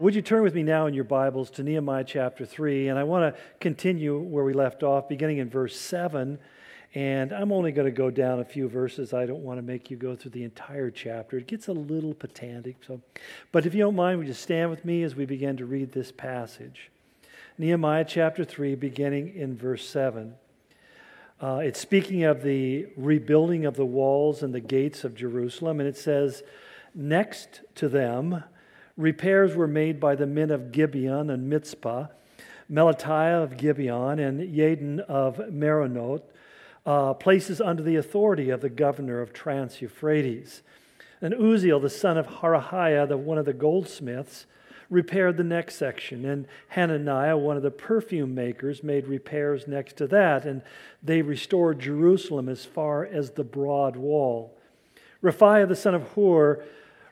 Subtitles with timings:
[0.00, 2.86] Would you turn with me now in your Bibles to Nehemiah chapter 3?
[2.86, 6.38] And I want to continue where we left off, beginning in verse 7.
[6.94, 9.12] And I'm only going to go down a few verses.
[9.12, 11.36] I don't want to make you go through the entire chapter.
[11.36, 12.76] It gets a little pedantic.
[12.86, 13.00] So,
[13.50, 15.90] but if you don't mind, would you stand with me as we begin to read
[15.90, 16.92] this passage?
[17.58, 20.36] Nehemiah chapter 3, beginning in verse 7.
[21.42, 25.80] Uh, it's speaking of the rebuilding of the walls and the gates of Jerusalem.
[25.80, 26.44] And it says,
[26.94, 28.44] Next to them,
[28.98, 32.08] repairs were made by the men of Gibeon and Mizpah,
[32.70, 36.24] Melatiah of Gibeon, and Yadin of Meronoth,
[36.84, 40.62] uh, places under the authority of the governor of Trans Euphrates.
[41.22, 44.46] And Uzziel, the son of Harhaiah, the, one of the goldsmiths,
[44.90, 46.24] repaired the next section.
[46.24, 50.44] And Hananiah, one of the perfume makers, made repairs next to that.
[50.44, 50.62] And
[51.02, 54.56] they restored Jerusalem as far as the broad wall.
[55.22, 56.64] Rephaiah, the son of Hur,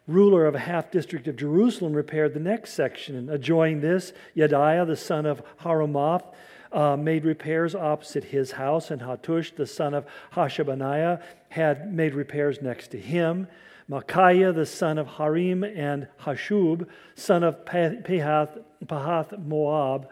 [0.06, 3.16] ruler of a half district of Jerusalem, repaired the next section.
[3.16, 6.24] And adjoining this, Yediah, the son of Harumoth,
[6.72, 12.60] uh, made repairs opposite his house, and Hattush, the son of Hashabneiah, had made repairs
[12.60, 13.48] next to him.
[13.88, 20.08] Micaiah, the son of Harim, and Hashub, son of Pahath, Pahath Moab,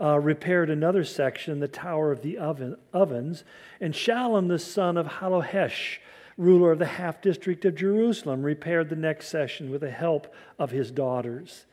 [0.00, 3.44] uh, repaired another section, the Tower of the oven, Ovens.
[3.80, 5.98] And Shallum, the son of Hallohesh,
[6.36, 10.70] ruler of the half district of Jerusalem, repaired the next section with the help of
[10.70, 11.66] his daughters.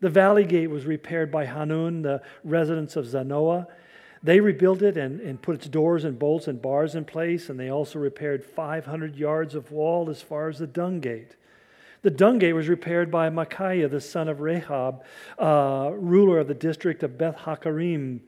[0.00, 3.66] The valley gate was repaired by Hanun, the residents of Zanoah.
[4.22, 7.58] They rebuilt it and, and put its doors and bolts and bars in place, and
[7.58, 11.36] they also repaired 500 yards of wall as far as the dung gate.
[12.02, 15.02] The dung gate was repaired by Micaiah, the son of Rahab,
[15.38, 18.20] uh, ruler of the district of Beth Hakkerem.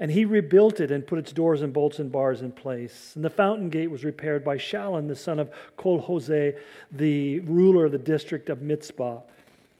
[0.00, 3.12] And he rebuilt it and put its doors and bolts and bars in place.
[3.14, 6.58] And the fountain gate was repaired by Shallun, the son of Col-Hozeh,
[6.90, 9.20] the ruler of the district of Mizpah.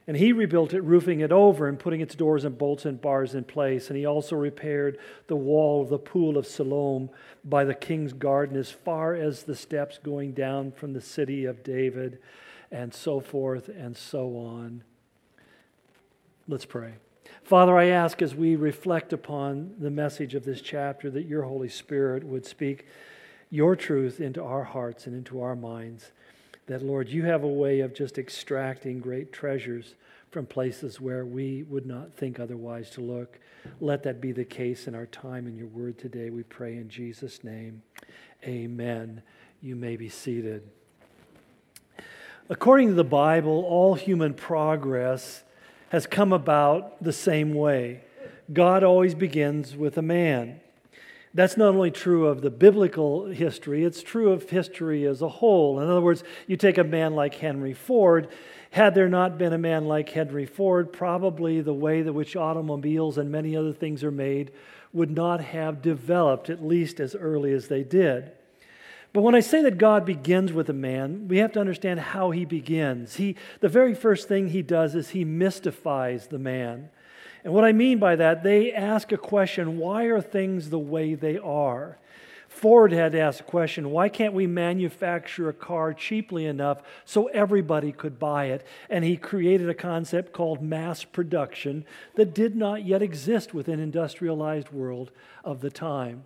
[0.06, 3.34] And he rebuilt it, roofing it over and putting its doors and bolts and bars
[3.34, 3.88] in place.
[3.88, 4.98] And he also repaired
[5.28, 7.08] the wall of the pool of Siloam
[7.44, 11.62] by the king's garden as far as the steps going down from the city of
[11.62, 12.18] David,
[12.70, 14.82] and so forth and so on.
[16.48, 16.94] Let's pray.
[17.44, 21.68] Father, I ask as we reflect upon the message of this chapter that your Holy
[21.68, 22.86] Spirit would speak
[23.50, 26.12] your truth into our hearts and into our minds.
[26.66, 29.96] That, Lord, you have a way of just extracting great treasures
[30.30, 33.40] from places where we would not think otherwise to look.
[33.80, 36.30] Let that be the case in our time in your word today.
[36.30, 37.82] We pray in Jesus' name.
[38.44, 39.20] Amen.
[39.60, 40.62] You may be seated.
[42.48, 45.42] According to the Bible, all human progress
[45.92, 48.00] has come about the same way.
[48.50, 50.58] God always begins with a man.
[51.34, 55.78] That's not only true of the biblical history, it's true of history as a whole.
[55.80, 58.28] In other words, you take a man like Henry Ford.
[58.70, 63.18] Had there not been a man like Henry Ford, probably the way that which automobiles
[63.18, 64.50] and many other things are made
[64.94, 68.32] would not have developed, at least as early as they did.
[69.12, 72.30] But when I say that God begins with a man, we have to understand how
[72.30, 73.16] he begins.
[73.16, 76.88] He, the very first thing he does is he mystifies the man.
[77.44, 81.14] And what I mean by that, they ask a question why are things the way
[81.14, 81.98] they are?
[82.48, 87.26] Ford had to ask a question why can't we manufacture a car cheaply enough so
[87.28, 88.64] everybody could buy it?
[88.88, 91.84] And he created a concept called mass production
[92.14, 95.10] that did not yet exist within industrialized world
[95.44, 96.24] of the time.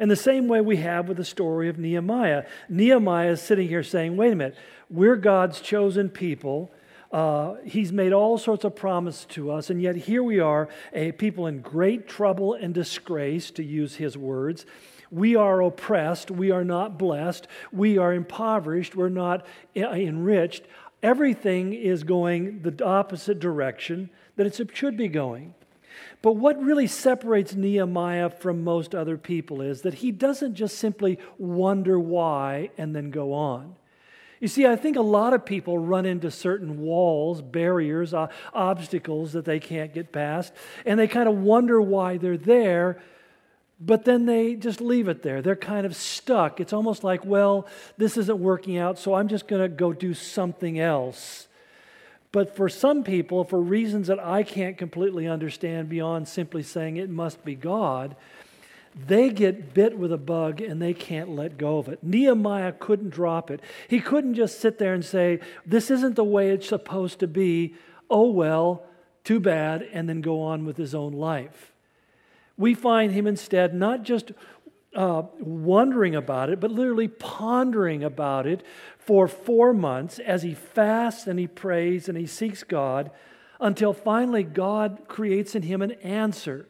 [0.00, 2.44] In the same way we have with the story of Nehemiah.
[2.68, 4.56] Nehemiah is sitting here saying, wait a minute,
[4.90, 6.72] we're God's chosen people.
[7.10, 11.12] Uh, he's made all sorts of promises to us, and yet here we are, a
[11.12, 14.64] people in great trouble and disgrace, to use his words.
[15.10, 16.30] We are oppressed.
[16.30, 17.46] We are not blessed.
[17.70, 18.96] We are impoverished.
[18.96, 20.64] We're not enriched.
[21.02, 25.54] Everything is going the opposite direction that it should be going.
[26.22, 31.18] But what really separates Nehemiah from most other people is that he doesn't just simply
[31.38, 33.74] wonder why and then go on.
[34.42, 39.34] You see, I think a lot of people run into certain walls, barriers, uh, obstacles
[39.34, 40.52] that they can't get past,
[40.84, 43.00] and they kind of wonder why they're there,
[43.80, 45.42] but then they just leave it there.
[45.42, 46.58] They're kind of stuck.
[46.58, 47.68] It's almost like, well,
[47.98, 51.46] this isn't working out, so I'm just going to go do something else.
[52.32, 57.10] But for some people, for reasons that I can't completely understand beyond simply saying it
[57.10, 58.16] must be God,
[58.94, 62.02] they get bit with a bug and they can't let go of it.
[62.02, 63.60] Nehemiah couldn't drop it.
[63.88, 67.74] He couldn't just sit there and say, This isn't the way it's supposed to be.
[68.10, 68.82] Oh, well,
[69.24, 71.72] too bad, and then go on with his own life.
[72.58, 74.32] We find him instead not just
[74.94, 78.62] uh, wondering about it, but literally pondering about it
[79.04, 83.10] for four months as he fasts and he prays and he seeks God
[83.60, 86.66] until finally God creates in him an answer.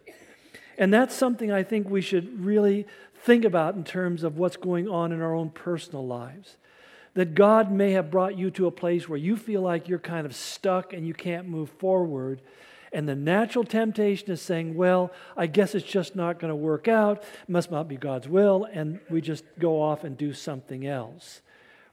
[0.79, 2.87] And that's something I think we should really
[3.23, 6.56] think about in terms of what's going on in our own personal lives.
[7.14, 10.25] That God may have brought you to a place where you feel like you're kind
[10.25, 12.40] of stuck and you can't move forward.
[12.94, 16.88] And the natural temptation is saying, well, I guess it's just not going to work
[16.88, 17.23] out.
[17.23, 18.67] It must not be God's will.
[18.73, 21.43] And we just go off and do something else.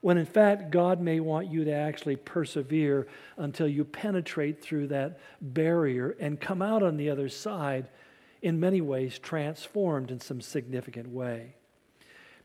[0.02, 3.08] When in fact, God may want you to actually persevere
[3.38, 7.90] until you penetrate through that barrier and come out on the other side
[8.42, 11.56] in many ways transformed in some significant way.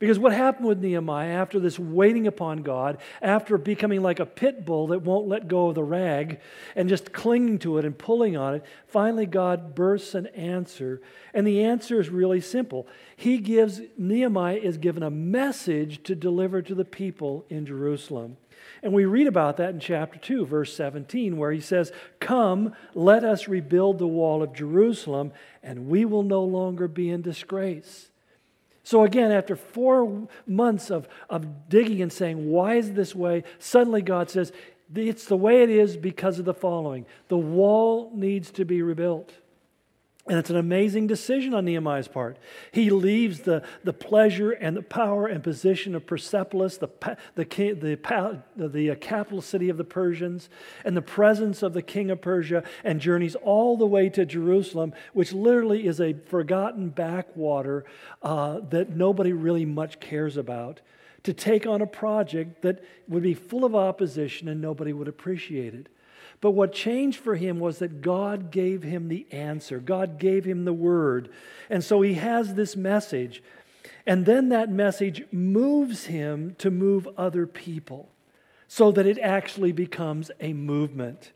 [0.05, 4.67] Because what happened with Nehemiah after this waiting upon God, after becoming like a pit
[4.67, 6.41] bull that won't let go of the rag
[6.77, 11.01] and just clinging to it and pulling on it, finally God bursts an answer.
[11.33, 12.87] And the answer is really simple.
[13.17, 18.37] He gives, Nehemiah is given a message to deliver to the people in Jerusalem.
[18.83, 23.25] And we read about that in chapter 2, verse 17, where he says, Come, let
[23.25, 28.11] us rebuild the wall of Jerusalem, and we will no longer be in disgrace.
[28.85, 33.45] So, again, after four months of, of digging and saying, Why is this way?
[33.59, 34.53] Suddenly God says,
[34.95, 39.33] It's the way it is because of the following the wall needs to be rebuilt.
[40.27, 42.39] And it's an amazing decision on Nehemiah's part.
[42.73, 46.89] He leaves the, the pleasure and the power and position of Persepolis, the,
[47.35, 50.49] the, the, the, uh, capital city of the Persians,
[50.83, 54.95] and the presence of the king of Persia, and journeys all the way to Jerusalem,
[55.13, 57.85] which literally is a forgotten backwater
[58.23, 60.81] uh, that nobody really much cares about,
[61.25, 65.75] to take on a project that would be full of opposition and nobody would appreciate
[65.75, 65.91] it.
[66.45, 70.67] But what changed for him was that God gave him the answer, God gave him
[70.67, 71.31] the word.
[71.71, 73.43] And so he has this message.
[74.05, 78.11] And then that message moves him to move other people
[78.69, 81.33] so that it actually becomes a movement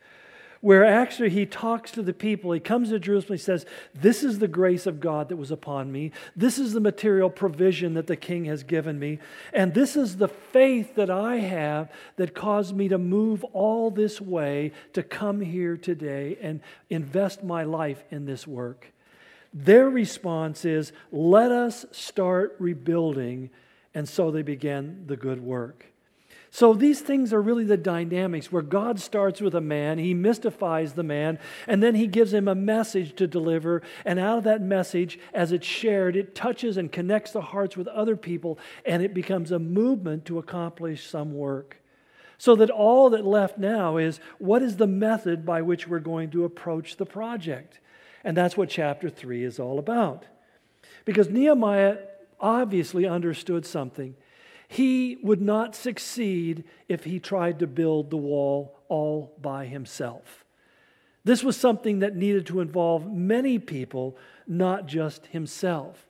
[0.61, 2.53] where actually he talks to the people.
[2.53, 3.65] He comes to Jerusalem, he says,
[3.95, 6.13] This is the grace of God that was upon me.
[6.35, 9.19] This is the material provision that the king has given me.
[9.53, 14.21] And this is the faith that I have that caused me to move all this
[14.21, 16.61] way to come here today and
[16.91, 18.93] invest my life in this work.
[19.55, 23.51] Their response is, Let us start rebuilding.
[23.95, 25.87] And so they began the good work.
[26.51, 30.95] So these things are really the dynamics where God starts with a man, he mystifies
[30.95, 33.83] the man, and then he gives him a message to deliver.
[34.05, 37.87] And out of that message, as it's shared, it touches and connects the hearts with
[37.89, 41.77] other people, and it becomes a movement to accomplish some work.
[42.39, 46.31] So that all that left now is what is the method by which we're going
[46.31, 47.81] to approach the project?
[48.25, 50.25] And that's what chapter 3 is all about.
[51.05, 51.99] Because Nehemiah
[52.41, 54.15] obviously understood something.
[54.69, 60.45] He would not succeed if he tried to build the wall all by himself.
[61.25, 64.17] This was something that needed to involve many people,
[64.47, 66.07] not just himself.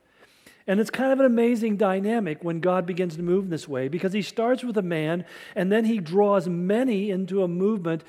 [0.67, 3.89] And it's kind of an amazing dynamic when God begins to move in this way
[3.89, 5.25] because he starts with a man
[5.57, 8.05] and then he draws many into a movement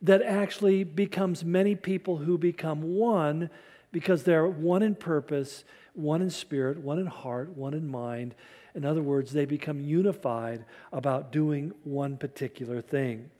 [0.00, 3.50] that actually becomes many people who become one
[3.90, 5.64] because they're one in purpose,
[5.94, 8.34] one in spirit, one in heart, one in mind,
[8.74, 13.30] in other words, they become unified about doing one particular thing.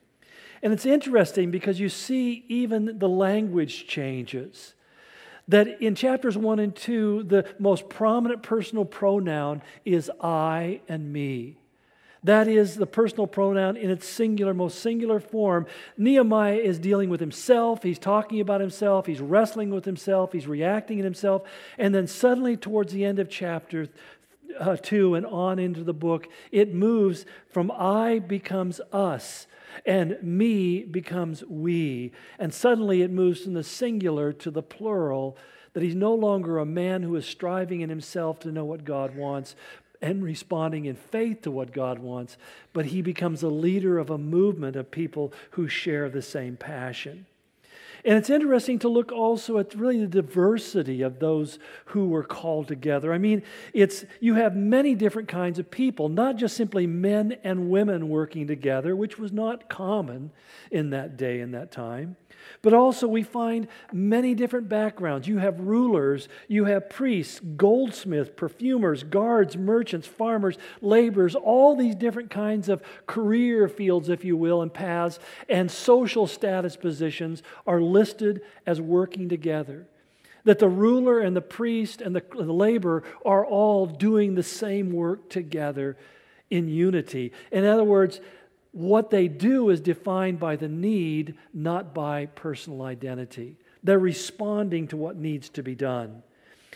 [0.63, 4.73] And it's interesting because you see even the language changes.
[5.47, 11.57] That in chapters 1 and 2, the most prominent personal pronoun is I and me.
[12.25, 15.67] That is the personal pronoun in its singular, most singular form.
[15.95, 17.83] Nehemiah is dealing with himself.
[17.83, 19.05] He's talking about himself.
[19.05, 20.31] He's wrestling with himself.
[20.31, 21.43] He's reacting in himself.
[21.77, 23.89] And then suddenly, towards the end of chapter
[24.59, 29.47] uh, 2 and on into the book, it moves from I becomes us
[29.85, 32.11] and me becomes we.
[32.39, 35.37] And suddenly it moves from the singular to the plural,
[35.73, 39.15] that he's no longer a man who is striving in himself to know what God
[39.15, 39.55] wants
[40.01, 42.37] and responding in faith to what God wants,
[42.73, 47.25] but he becomes a leader of a movement of people who share the same passion.
[48.05, 52.67] And it's interesting to look also at really the diversity of those who were called
[52.67, 53.11] together.
[53.11, 53.41] I mean,
[53.73, 58.45] it's you have many different kinds of people, not just simply men and women working
[58.45, 60.29] together, which was not common
[60.69, 62.15] in that day and that time.
[62.65, 65.27] But also, we find many different backgrounds.
[65.27, 72.31] You have rulers, you have priests, goldsmiths, perfumers, guards, merchants, farmers, laborers, all these different
[72.31, 78.41] kinds of career fields, if you will, and paths, and social status positions are listed
[78.65, 79.85] as working together.
[80.43, 84.91] That the ruler and the priest and the, the laborer are all doing the same
[84.91, 85.97] work together
[86.49, 87.31] in unity.
[87.51, 88.21] In other words,
[88.75, 93.55] what they do is defined by the need, not by personal identity.
[93.81, 96.23] They're responding to what needs to be done.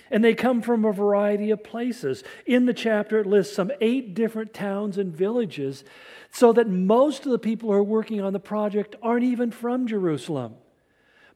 [0.10, 2.24] And they come from a variety of places.
[2.46, 5.84] In the chapter, it lists some eight different towns and villages,
[6.32, 9.86] so that most of the people who are working on the project aren't even from
[9.86, 10.56] Jerusalem,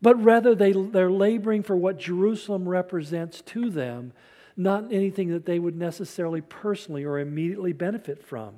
[0.02, 4.14] but rather they, they're laboring for what Jerusalem represents to them,
[4.56, 8.54] not anything that they would necessarily personally or immediately benefit from.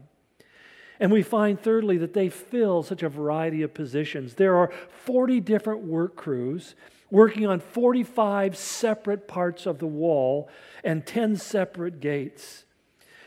[1.00, 4.36] And we find, thirdly, that they fill such a variety of positions.
[4.36, 4.72] There are
[5.04, 6.75] 40 different work crews
[7.12, 10.50] working on 45 separate parts of the wall
[10.84, 12.66] and 10 separate gates.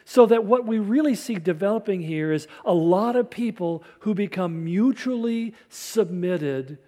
[0.05, 4.65] So that what we really see developing here is a lot of people who become
[4.65, 6.79] mutually submitted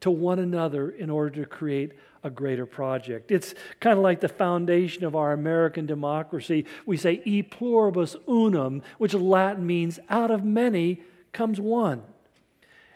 [0.00, 3.30] to one another in order to create a greater project.
[3.30, 6.64] It's kind of like the foundation of our American democracy.
[6.86, 12.02] We say e pluribus unum, which Latin means out of many comes one.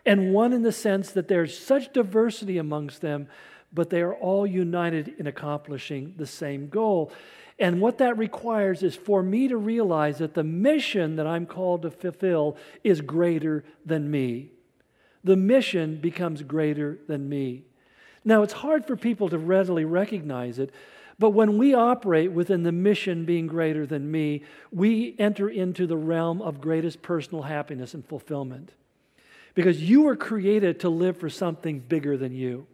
[0.05, 3.29] And one in the sense that there's such diversity amongst them,
[3.73, 7.13] but they are all united in accomplishing the same goal.
[7.59, 11.83] And what that requires is for me to realize that the mission that I'm called
[11.83, 14.51] to fulfill is greater than me.
[15.23, 17.65] The mission becomes greater than me.
[18.25, 20.71] Now, it's hard for people to readily recognize it,
[21.19, 25.97] but when we operate within the mission being greater than me, we enter into the
[25.97, 28.73] realm of greatest personal happiness and fulfillment.
[29.55, 32.67] Because you were created to live for something bigger than you.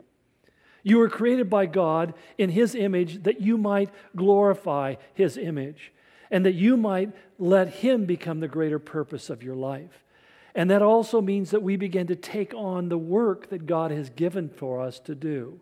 [0.82, 5.92] You were created by God in His image that you might glorify His image
[6.30, 10.04] and that you might let Him become the greater purpose of your life.
[10.58, 14.10] And that also means that we begin to take on the work that God has
[14.10, 15.60] given for us to do.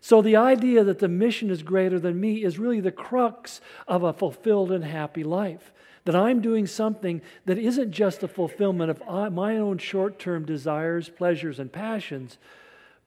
[0.00, 4.04] So, the idea that the mission is greater than me is really the crux of
[4.04, 5.72] a fulfilled and happy life.
[6.04, 10.44] That I'm doing something that isn't just the fulfillment of uh, my own short term
[10.44, 12.38] desires, pleasures, and passions,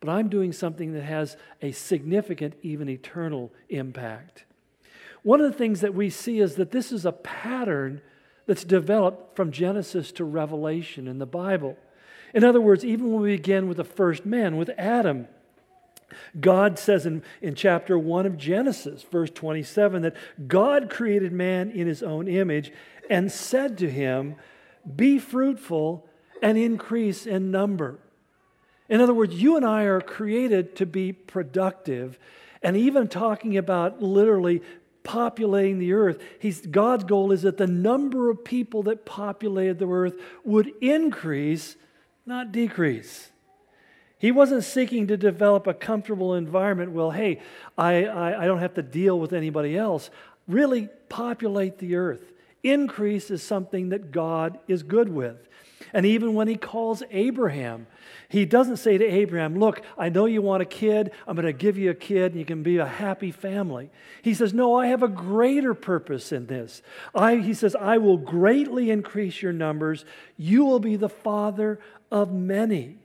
[0.01, 4.43] but I'm doing something that has a significant, even eternal impact.
[5.23, 8.01] One of the things that we see is that this is a pattern
[8.45, 11.77] that's developed from Genesis to Revelation in the Bible.
[12.33, 15.27] In other words, even when we begin with the first man, with Adam,
[16.39, 20.15] God says in, in chapter 1 of Genesis, verse 27, that
[20.47, 22.71] God created man in his own image
[23.09, 24.35] and said to him,
[24.95, 26.07] Be fruitful
[26.41, 27.99] and increase in number.
[28.87, 32.19] In other words, you and I are created to be productive.
[32.61, 34.61] And even talking about literally
[35.05, 36.21] populating the earth.
[36.39, 41.77] He's, God's goal is that the number of people that populated the earth would increase,
[42.25, 43.31] not decrease.
[44.17, 46.91] He wasn't seeking to develop a comfortable environment.
[46.91, 47.41] Well, hey,
[47.77, 50.09] I, I, I don't have to deal with anybody else.
[50.47, 52.33] Really populate the earth.
[52.63, 55.47] Increase is something that God is good with.
[55.93, 57.87] And even when he calls Abraham,
[58.29, 61.11] he doesn't say to Abraham, Look, I know you want a kid.
[61.27, 63.89] I'm going to give you a kid and you can be a happy family.
[64.21, 66.81] He says, No, I have a greater purpose in this.
[67.13, 70.05] I, he says, I will greatly increase your numbers.
[70.37, 71.79] You will be the father
[72.11, 72.97] of many.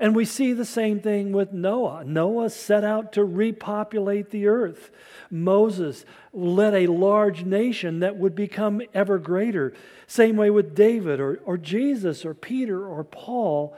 [0.00, 2.04] And we see the same thing with Noah.
[2.04, 4.90] Noah set out to repopulate the earth.
[5.28, 9.74] Moses led a large nation that would become ever greater.
[10.06, 13.76] Same way with David or, or Jesus or Peter or Paul.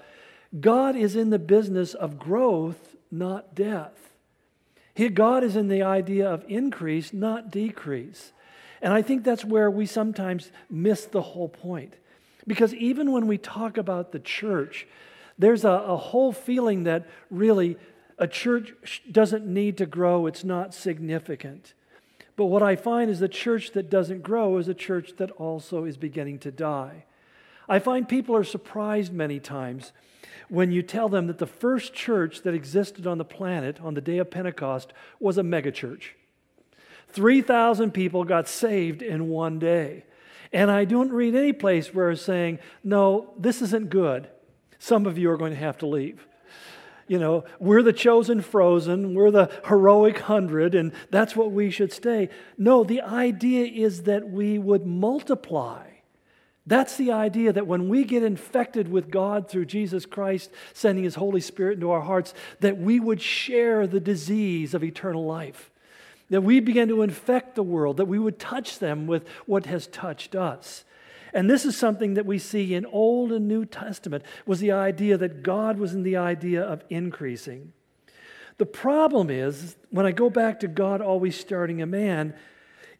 [0.59, 4.12] God is in the business of growth, not death.
[4.93, 8.33] He, God is in the idea of increase, not decrease.
[8.83, 11.95] And I think that's where we sometimes miss the whole point.
[12.47, 14.87] Because even when we talk about the church,
[15.40, 17.76] there's a, a whole feeling that really
[18.18, 21.73] a church doesn't need to grow, it's not significant.
[22.37, 25.85] But what I find is the church that doesn't grow is a church that also
[25.85, 27.04] is beginning to die.
[27.68, 29.92] I find people are surprised many times
[30.49, 34.00] when you tell them that the first church that existed on the planet on the
[34.00, 36.11] day of Pentecost was a megachurch.
[37.09, 40.04] 3,000 people got saved in one day.
[40.52, 44.28] And I don't read any place where it's saying, no, this isn't good
[44.80, 46.26] some of you are going to have to leave.
[47.06, 51.92] You know, we're the chosen frozen, we're the heroic hundred, and that's what we should
[51.92, 52.30] stay.
[52.56, 55.87] No, the idea is that we would multiply.
[56.66, 61.16] That's the idea that when we get infected with God through Jesus Christ sending His
[61.16, 65.70] Holy Spirit into our hearts, that we would share the disease of eternal life.
[66.30, 69.88] That we begin to infect the world, that we would touch them with what has
[69.88, 70.84] touched us.
[71.32, 75.16] And this is something that we see in Old and New Testament was the idea
[75.16, 77.72] that God was in the idea of increasing.
[78.58, 82.34] The problem is, when I go back to God always starting a man,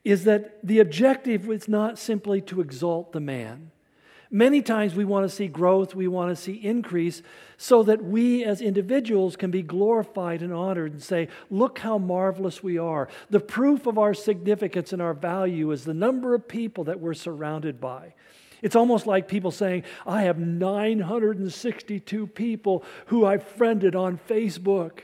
[0.05, 3.71] is that the objective is not simply to exalt the man.
[4.33, 7.21] Many times we want to see growth, we want to see increase,
[7.57, 12.63] so that we as individuals can be glorified and honored and say, Look how marvelous
[12.63, 13.09] we are.
[13.29, 17.15] The proof of our significance and our value is the number of people that we're
[17.15, 18.15] surrounded by.
[18.63, 25.01] It's almost like people saying, I have 962 people who I've friended on Facebook.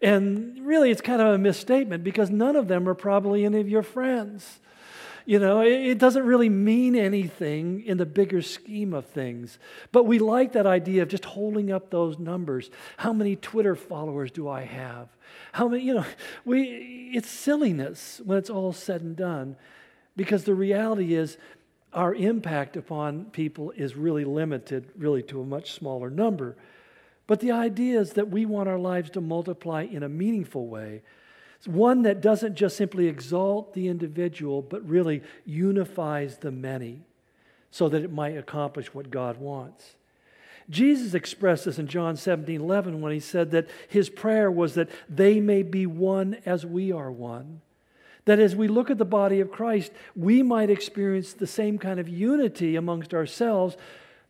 [0.00, 3.68] And really, it's kind of a misstatement because none of them are probably any of
[3.68, 4.60] your friends.
[5.28, 9.58] You know, it doesn't really mean anything in the bigger scheme of things.
[9.92, 12.70] But we like that idea of just holding up those numbers.
[12.96, 15.10] How many Twitter followers do I have?
[15.52, 16.06] How many, you know,
[16.46, 19.56] we, it's silliness when it's all said and done
[20.16, 21.36] because the reality is
[21.92, 26.56] our impact upon people is really limited, really to a much smaller number.
[27.26, 31.02] But the idea is that we want our lives to multiply in a meaningful way
[31.66, 37.02] one that doesn't just simply exalt the individual, but really unifies the many
[37.70, 39.96] so that it might accomplish what God wants.
[40.70, 44.90] Jesus expressed this in John 17 11 when he said that his prayer was that
[45.08, 47.62] they may be one as we are one.
[48.26, 51.98] That as we look at the body of Christ, we might experience the same kind
[51.98, 53.76] of unity amongst ourselves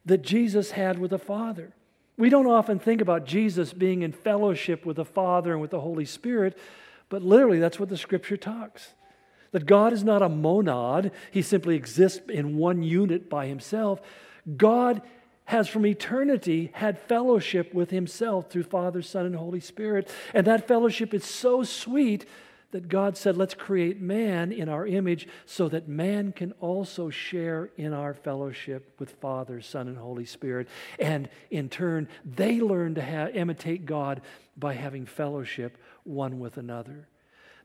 [0.05, 1.73] that Jesus had with the Father.
[2.17, 5.81] We don't often think about Jesus being in fellowship with the Father and with the
[5.81, 6.57] Holy Spirit,
[7.09, 8.95] but literally, that's what the scripture talks.
[9.53, 14.01] That God is not a monad, He simply exists in one unit by Himself.
[14.57, 15.03] God
[15.47, 20.11] has from eternity had fellowship with Himself through Father, Son, and Holy Spirit.
[20.35, 22.27] And that fellowship is so sweet
[22.71, 27.71] that God said, let's create man in our image so that man can also share
[27.79, 30.69] in our fellowship with Father, Son, and Holy Spirit.
[30.99, 34.21] And in turn, they learn to have, imitate God
[34.55, 37.09] by having fellowship one with another.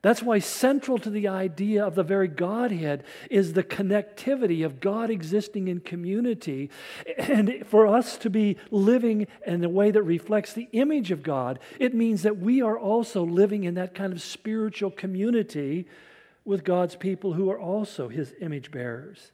[0.03, 5.09] That's why central to the idea of the very Godhead is the connectivity of God
[5.09, 6.69] existing in community.
[7.17, 11.57] And for us to be living in a way that reflects the image of God,
[11.79, 15.87] it means that we are also living in that kind of spiritual community
[16.43, 19.31] with God's people who are also his image bearers.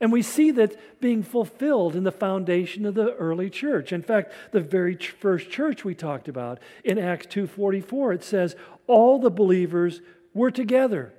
[0.00, 3.92] And we see that being fulfilled in the foundation of the early church.
[3.92, 9.18] In fact, the very first church we talked about in Acts 2:44 it says all
[9.18, 10.00] the believers
[10.32, 11.12] were together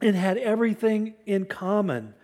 [0.00, 2.14] and had everything in common.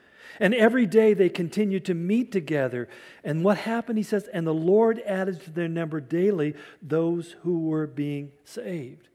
[0.40, 2.88] And every day they continued to meet together.
[3.22, 7.68] And what happened, he says, and the Lord added to their number daily those who
[7.68, 9.08] were being saved.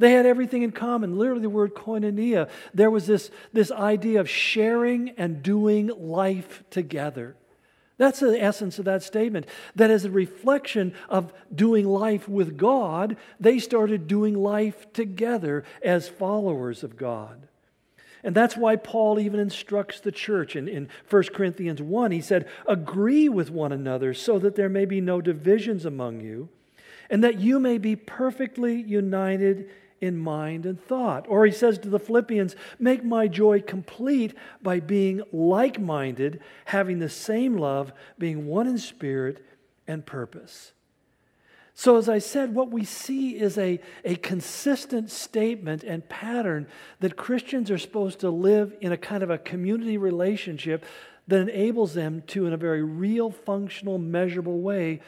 [0.00, 1.18] They had everything in common.
[1.18, 2.48] Literally, the word koinonia.
[2.72, 7.36] There was this, this idea of sharing and doing life together.
[7.98, 9.44] That's the essence of that statement.
[9.76, 16.08] That as a reflection of doing life with God, they started doing life together as
[16.08, 17.46] followers of God.
[18.24, 22.10] And that's why Paul even instructs the church in, in 1 Corinthians 1.
[22.10, 26.48] He said, Agree with one another so that there may be no divisions among you,
[27.10, 29.68] and that you may be perfectly united
[30.00, 31.26] in mind and thought.
[31.28, 36.98] Or he says to the Philippians, Make my joy complete by being like minded, having
[36.98, 39.44] the same love, being one in spirit
[39.86, 40.72] and purpose.
[41.74, 46.66] So, as I said, what we see is a, a consistent statement and pattern
[46.98, 50.84] that Christians are supposed to live in a kind of a community relationship
[51.28, 55.00] that enables them to, in a very real, functional, measurable way,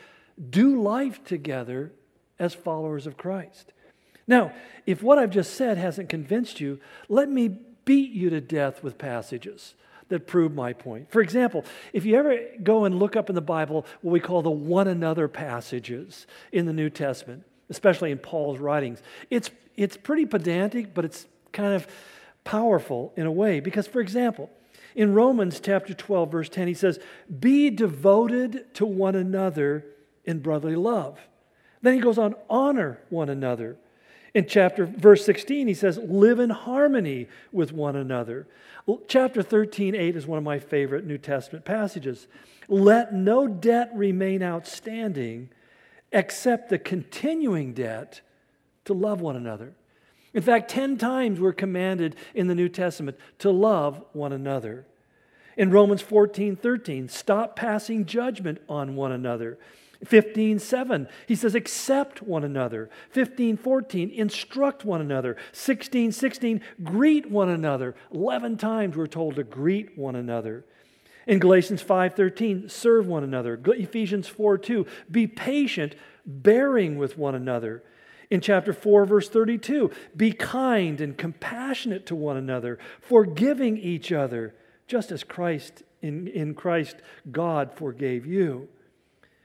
[0.50, 1.92] do life together
[2.38, 3.72] as followers of Christ.
[4.32, 4.54] Now,
[4.86, 7.48] if what I've just said hasn't convinced you, let me
[7.84, 9.74] beat you to death with passages
[10.08, 11.12] that prove my point.
[11.12, 14.40] For example, if you ever go and look up in the Bible what we call
[14.40, 20.24] the one another passages in the New Testament, especially in Paul's writings, it's, it's pretty
[20.24, 21.86] pedantic, but it's kind of
[22.42, 23.60] powerful in a way.
[23.60, 24.48] Because, for example,
[24.94, 26.98] in Romans chapter 12, verse 10, he says,
[27.38, 29.84] Be devoted to one another
[30.24, 31.18] in brotherly love.
[31.82, 33.76] Then he goes on, honor one another.
[34.34, 38.46] In chapter verse 16, he says, live in harmony with one another.
[39.06, 42.26] Chapter 13, 8 is one of my favorite New Testament passages.
[42.68, 45.50] Let no debt remain outstanding
[46.12, 48.22] except the continuing debt
[48.86, 49.74] to love one another.
[50.34, 54.86] In fact, 10 times we're commanded in the New Testament to love one another.
[55.56, 59.58] In Romans 14, 13, stop passing judgment on one another.
[60.04, 62.90] 15, 7, he says, accept one another.
[63.10, 65.36] 15, 14, instruct one another.
[65.52, 67.94] 16, 16, greet one another.
[68.12, 70.64] 11 times we're told to greet one another.
[71.26, 73.60] In Galatians 5:13, serve one another.
[73.64, 75.94] Ephesians 4:2, be patient,
[76.26, 77.82] bearing with one another.
[78.28, 84.54] In chapter 4 verse 32, be kind and compassionate to one another, forgiving each other,
[84.92, 86.96] just as Christ in, in Christ
[87.30, 88.68] God forgave you.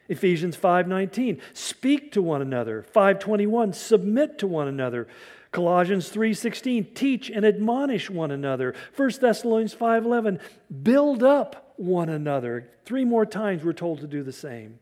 [0.10, 2.84] Ephesians 5:19 speak to one another.
[2.84, 5.08] 521 submit to one another.
[5.54, 8.76] Colossians 3:16 teach and admonish one another.
[8.98, 10.42] 1 Thessalonians 5:11
[10.84, 12.68] build up one another.
[12.84, 14.80] Three more times we're told to do the same.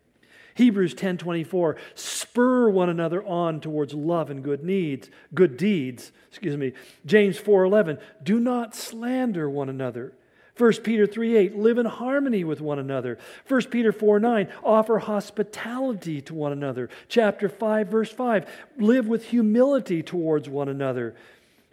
[0.55, 6.73] Hebrews 10:24 spur one another on towards love and good needs good deeds excuse me.
[7.05, 10.13] James 4:11 do not slander one another
[10.57, 13.17] 1 Peter 3 8, live in harmony with one another.
[13.47, 16.89] 1 Peter 4 9, offer hospitality to one another.
[17.09, 21.13] Chapter 5, verse 5, live with humility towards one another.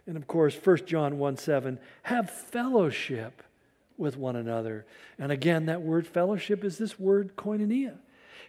[0.05, 3.41] And of course, 1 John 1 7, have fellowship
[3.97, 4.85] with one another.
[5.17, 7.95] And again, that word fellowship is this word koinonia.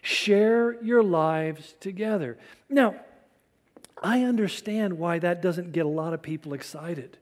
[0.01, 2.37] Share your lives together.
[2.69, 2.95] Now,
[4.03, 7.17] I understand why that doesn't get a lot of people excited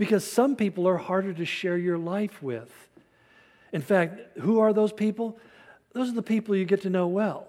[0.00, 2.72] because some people are harder to share your life with.
[3.70, 5.38] In fact, who are those people?
[5.92, 7.46] Those are the people you get to know well.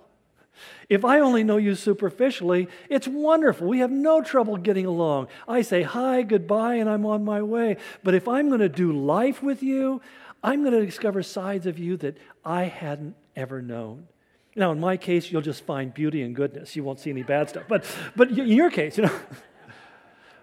[0.89, 3.69] If I only know you superficially, it's wonderful.
[3.69, 5.29] We have no trouble getting along.
[5.47, 7.77] I say hi, goodbye, and I'm on my way.
[8.03, 10.01] But if I'm going to do life with you,
[10.43, 14.09] I'm going to discover sides of you that I hadn't ever known.
[14.57, 16.75] Now, in my case, you'll just find beauty and goodness.
[16.75, 17.63] You won't see any bad stuff.
[17.69, 19.19] But, but in your case, you know.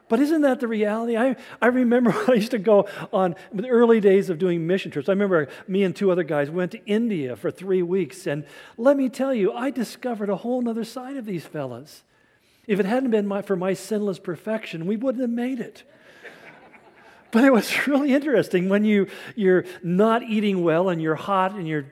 [0.09, 1.17] But isn't that the reality?
[1.17, 5.09] I, I remember I used to go on the early days of doing mission trips.
[5.09, 8.27] I remember me and two other guys went to India for three weeks.
[8.27, 8.45] And
[8.77, 12.03] let me tell you, I discovered a whole other side of these fellas.
[12.67, 15.83] If it hadn't been my, for my sinless perfection, we wouldn't have made it.
[17.31, 21.69] But it was really interesting when you, you're not eating well and you're hot and
[21.69, 21.85] you're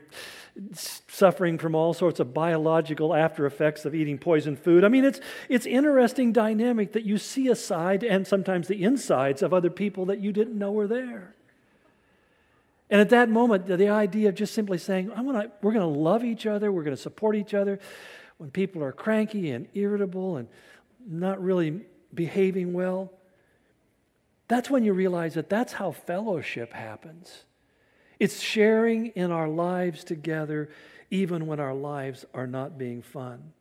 [0.72, 4.84] suffering from all sorts of biological after effects of eating poison food.
[4.84, 9.42] I mean, it's, it's interesting dynamic that you see a side and sometimes the insides
[9.42, 11.34] of other people that you didn't know were there.
[12.88, 15.92] And at that moment, the, the idea of just simply saying, I wanna, we're going
[15.92, 17.78] to love each other, we're going to support each other.
[18.38, 20.48] When people are cranky and irritable and
[21.06, 21.80] not really
[22.14, 23.12] behaving well,
[24.48, 27.45] that's when you realize that that's how fellowship happens.
[28.18, 30.68] It's sharing in our lives together,
[31.11, 33.52] even when our lives are not being fun.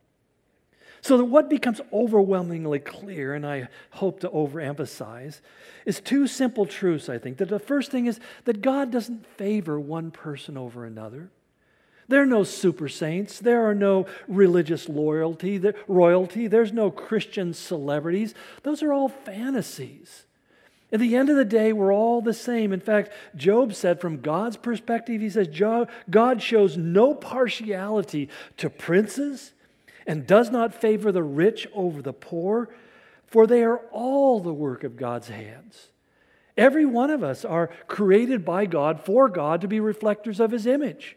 [1.02, 5.40] So, that what becomes overwhelmingly clear, and I hope to overemphasize,
[5.84, 7.36] is two simple truths, I think.
[7.36, 11.30] That the first thing is that God doesn't favor one person over another.
[12.08, 13.38] There are no super saints.
[13.38, 16.46] There are no religious loyalty, royalty.
[16.46, 18.34] There's no Christian celebrities.
[18.62, 20.25] Those are all fantasies.
[20.92, 22.72] At the end of the day, we're all the same.
[22.72, 25.48] In fact, Job said, from God's perspective, he says,
[26.08, 29.52] God shows no partiality to princes
[30.06, 32.68] and does not favor the rich over the poor,
[33.26, 35.88] for they are all the work of God's hands.
[36.56, 40.66] Every one of us are created by God for God to be reflectors of his
[40.66, 41.16] image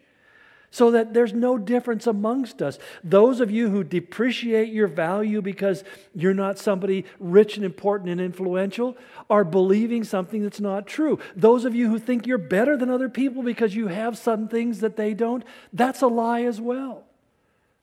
[0.70, 2.78] so that there's no difference amongst us.
[3.02, 5.82] Those of you who depreciate your value because
[6.14, 8.96] you're not somebody rich and important and influential
[9.28, 11.18] are believing something that's not true.
[11.34, 14.80] Those of you who think you're better than other people because you have some things
[14.80, 17.04] that they don't, that's a lie as well.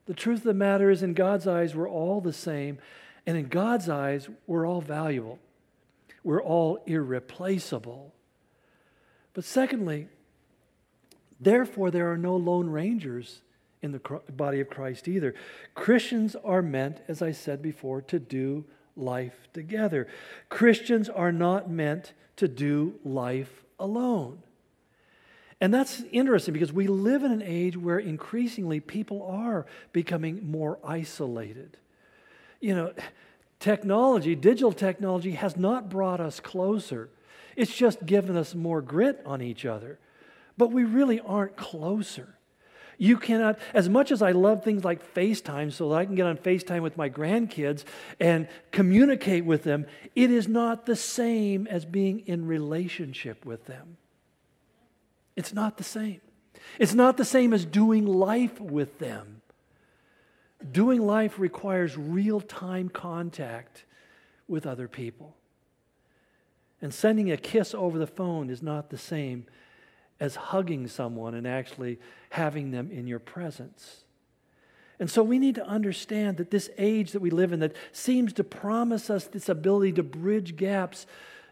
[0.06, 2.80] The truth of the matter is, in God's eyes, we're all the same,
[3.26, 5.38] and in God's eyes, we're all valuable.
[6.24, 8.14] We're all irreplaceable.
[9.34, 10.08] But secondly,
[11.40, 13.42] Therefore, there are no lone rangers
[13.82, 14.00] in the
[14.36, 15.36] body of Christ either.
[15.76, 20.08] Christians are meant, as I said before, to do life together.
[20.50, 24.42] Christians are not meant to do life alone.
[25.60, 30.78] And that's interesting because we live in an age where increasingly people are becoming more
[30.84, 31.78] isolated.
[32.60, 32.94] You know,
[33.60, 37.10] technology, digital technology, has not brought us closer,
[37.56, 39.98] it's just given us more grit on each other
[40.58, 42.38] but we really aren't closer.
[42.98, 46.26] You cannot, as much as I love things like FaceTime so that I can get
[46.26, 47.84] on FaceTime with my grandkids
[48.20, 53.98] and communicate with them, it is not the same as being in relationship with them.
[55.36, 56.22] It's not the same.
[56.80, 59.42] It's not the same as doing life with them.
[60.72, 63.86] Doing life requires real time contact
[64.48, 65.36] with other people.
[66.82, 69.46] And sending a kiss over the phone is not the same
[70.20, 72.00] as hugging someone and actually
[72.32, 74.04] having them in your presence.
[75.00, 78.34] And so we need to understand that this age that we live in that seems
[78.34, 81.06] to promise us this ability to bridge gaps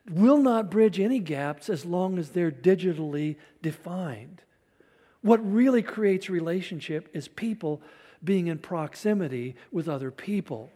[0.10, 4.42] will not bridge any gaps as long as they're digitally defined.
[5.22, 7.82] What really creates relationship is people
[8.24, 10.72] being in proximity with other people.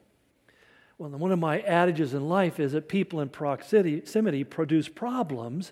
[0.97, 5.71] Well, one of my adages in life is that people in proximity produce problems,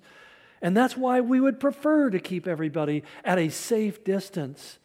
[0.62, 4.80] And that's why we would prefer to keep everybody at a safe distance.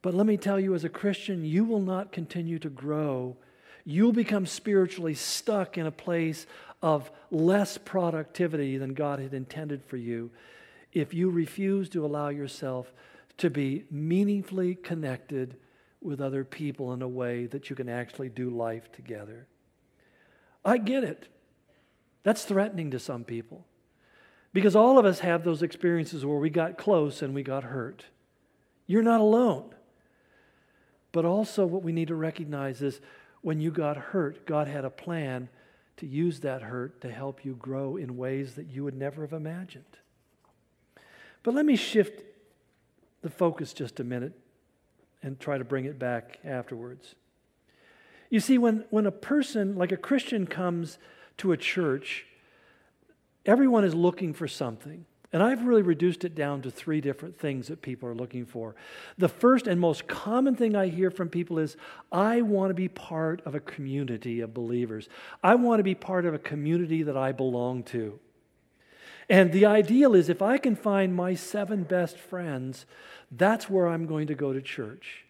[0.00, 3.36] But let me tell you, as a Christian, you will not continue to grow.
[3.84, 6.46] You'll become spiritually stuck in a place
[6.82, 10.30] of less productivity than God had intended for you
[10.92, 12.92] if you refuse to allow yourself
[13.38, 15.56] to be meaningfully connected
[16.00, 19.46] with other people in a way that you can actually do life together.
[20.64, 21.28] I get it.
[22.24, 23.64] That's threatening to some people.
[24.52, 28.04] Because all of us have those experiences where we got close and we got hurt.
[28.86, 29.74] You're not alone.
[31.10, 33.00] But also, what we need to recognize is
[33.42, 35.48] when you got hurt, God had a plan
[35.98, 39.32] to use that hurt to help you grow in ways that you would never have
[39.32, 39.84] imagined.
[41.42, 42.22] But let me shift
[43.20, 44.32] the focus just a minute
[45.22, 47.14] and try to bring it back afterwards.
[48.30, 50.98] You see, when, when a person, like a Christian, comes
[51.38, 52.26] to a church,
[53.46, 55.04] everyone is looking for something.
[55.32, 58.74] And I've really reduced it down to three different things that people are looking for.
[59.16, 61.76] The first and most common thing I hear from people is
[62.10, 65.08] I want to be part of a community of believers.
[65.42, 68.18] I want to be part of a community that I belong to.
[69.30, 72.84] And the ideal is if I can find my seven best friends,
[73.30, 75.24] that's where I'm going to go to church.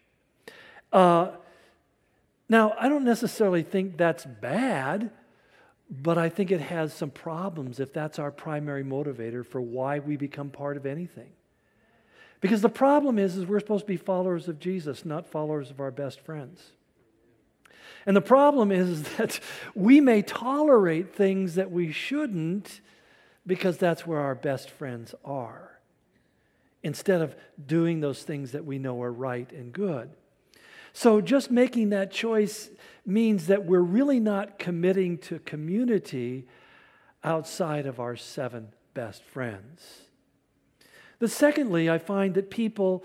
[0.91, 1.31] Uh,
[2.49, 5.11] now, I don't necessarily think that's bad.
[6.01, 10.17] But I think it has some problems if that's our primary motivator for why we
[10.17, 11.29] become part of anything.
[12.41, 15.79] Because the problem is, is we're supposed to be followers of Jesus, not followers of
[15.79, 16.71] our best friends.
[18.07, 19.39] And the problem is, is that
[19.75, 22.81] we may tolerate things that we shouldn't
[23.45, 25.79] because that's where our best friends are,
[26.81, 30.09] instead of doing those things that we know are right and good.
[30.91, 32.69] So just making that choice
[33.05, 36.47] means that we're really not committing to community
[37.23, 40.03] outside of our seven best friends.
[41.19, 43.03] The secondly, I find that people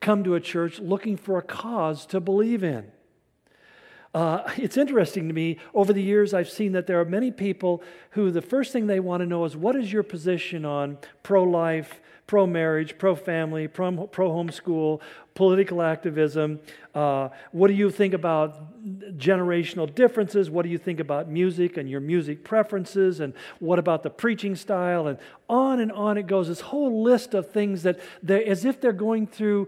[0.00, 2.90] come to a church looking for a cause to believe in.
[4.12, 7.82] Uh, it's interesting to me, over the years, I've seen that there are many people
[8.10, 11.44] who the first thing they want to know is what is your position on pro
[11.44, 12.00] life,
[12.30, 15.00] pro marriage, pro family, pro homeschool,
[15.34, 16.60] political activism?
[16.94, 18.80] Uh, what do you think about
[19.18, 20.48] generational differences?
[20.48, 23.18] What do you think about music and your music preferences?
[23.18, 25.08] And what about the preaching style?
[25.08, 26.46] And on and on it goes.
[26.46, 29.66] This whole list of things that, as if they're going through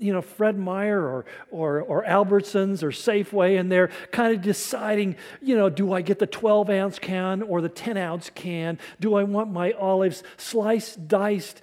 [0.00, 5.16] you know, Fred Meyer or, or, or Albertsons or Safeway, and they're kind of deciding,
[5.42, 8.78] you know, do I get the 12 ounce can or the 10 ounce can?
[8.98, 11.60] Do I want my olives sliced, diced,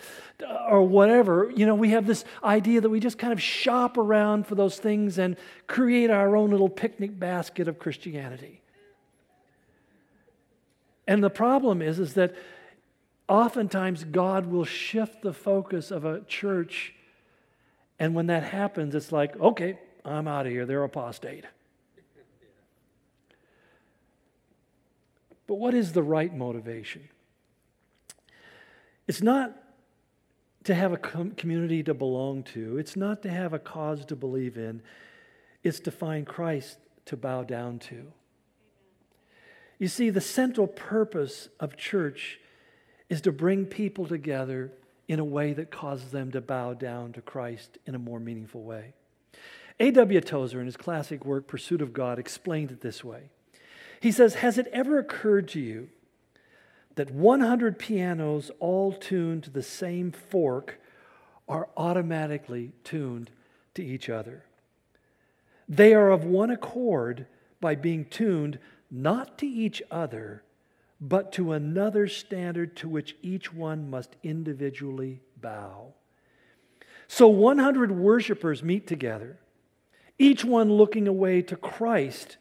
[0.69, 1.51] or whatever?
[1.55, 4.77] You know, we have this idea that we just kind of shop around for those
[4.77, 5.35] things and
[5.67, 8.61] create our own little picnic basket of Christianity.
[11.07, 12.35] And the problem is, is that
[13.29, 16.93] oftentimes God will shift the focus of a church
[17.99, 20.65] and when that happens, it's like, okay, I'm out of here.
[20.65, 21.45] They're apostate.
[25.47, 27.07] But what is the right motivation?
[29.07, 29.55] It's not
[30.67, 34.15] to have a com- community to belong to, it's not to have a cause to
[34.15, 34.81] believe in,
[35.63, 38.11] it's to find Christ to bow down to.
[39.79, 42.39] You see, the central purpose of church
[43.09, 44.71] is to bring people together
[45.07, 48.63] in a way that causes them to bow down to Christ in a more meaningful
[48.63, 48.93] way.
[49.79, 50.19] A.W.
[50.19, 53.29] Tozer, in his classic work, Pursuit of God, explained it this way.
[54.01, 55.89] He says, Has it ever occurred to you
[56.97, 60.79] that 100 pianos all tuned to the same fork
[61.47, 63.29] are automatically tuned
[63.75, 64.43] to each other?
[65.69, 67.27] They are of one accord
[67.61, 70.43] by being tuned not to each other,
[70.99, 75.93] but to another standard to which each one must individually bow.
[77.07, 79.37] So 100 worshipers meet together,
[80.17, 82.37] each one looking away to Christ,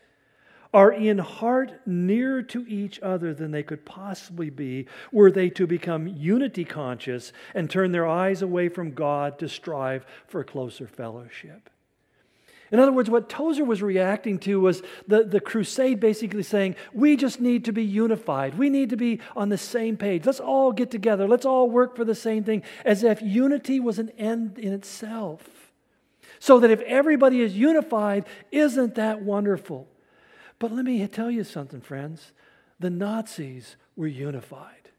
[0.73, 5.67] are in heart nearer to each other than they could possibly be were they to
[5.67, 11.71] become unity conscious and turn their eyes away from God to strive for closer fellowship.
[12.73, 17.17] In other words, what Tozer was reacting to was the, the crusade basically saying, we
[17.17, 18.59] just need to be unified.
[18.59, 20.27] We need to be on the same page.
[20.27, 21.29] Let's all get together.
[21.29, 25.73] Let's all work for the same thing, as if unity was an end in itself.
[26.41, 29.87] So that if everybody is unified, isn't that wonderful?
[30.59, 32.33] But let me tell you something, friends.
[32.79, 34.91] The Nazis were unified,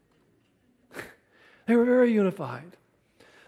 [1.66, 2.76] they were very unified.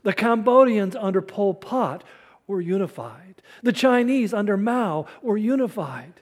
[0.03, 2.05] The Cambodians under Pol Pot
[2.47, 3.43] were unified.
[3.63, 6.15] The Chinese under Mao were unified.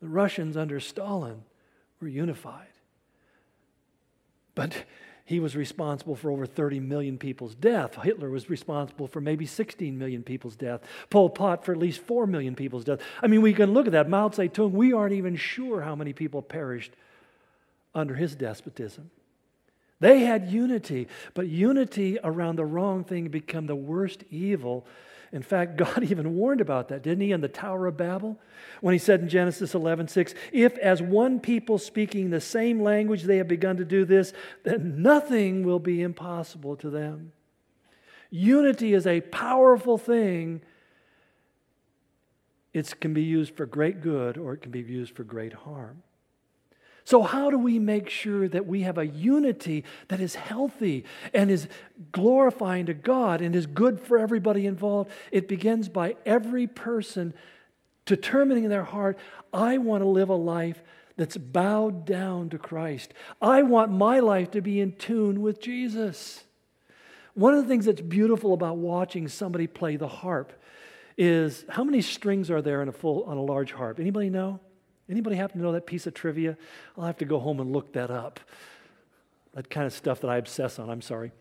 [0.00, 1.42] The Russians under Stalin
[2.00, 2.68] were unified.
[4.54, 4.84] But
[5.24, 7.94] he was responsible for over 30 million people's death.
[8.02, 10.82] Hitler was responsible for maybe 16 million people's death.
[11.08, 13.00] Pol Pot for at least 4 million people's death.
[13.22, 14.08] I mean, we can look at that.
[14.08, 16.92] Mao Zedong, we aren't even sure how many people perished
[17.94, 19.10] under his despotism.
[19.98, 24.86] They had unity, but unity around the wrong thing become the worst evil
[25.34, 28.38] in fact, God even warned about that, didn't he, in the Tower of Babel?
[28.80, 33.24] When he said in Genesis 11, 6, if as one people speaking the same language
[33.24, 37.32] they have begun to do this, then nothing will be impossible to them.
[38.30, 40.62] Unity is a powerful thing.
[42.72, 46.03] It can be used for great good or it can be used for great harm.
[47.04, 51.50] So, how do we make sure that we have a unity that is healthy and
[51.50, 51.68] is
[52.12, 55.10] glorifying to God and is good for everybody involved?
[55.30, 57.34] It begins by every person
[58.06, 59.18] determining in their heart,
[59.52, 60.82] I want to live a life
[61.16, 63.14] that's bowed down to Christ.
[63.40, 66.44] I want my life to be in tune with Jesus.
[67.34, 70.52] One of the things that's beautiful about watching somebody play the harp
[71.16, 74.00] is how many strings are there in a full on a large harp?
[74.00, 74.60] Anybody know?
[75.08, 76.56] Anybody happen to know that piece of trivia?
[76.96, 78.40] I'll have to go home and look that up.
[79.54, 81.32] That kind of stuff that I obsess on, I'm sorry.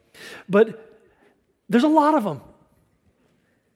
[0.47, 0.99] But
[1.69, 2.41] there's a lot of them.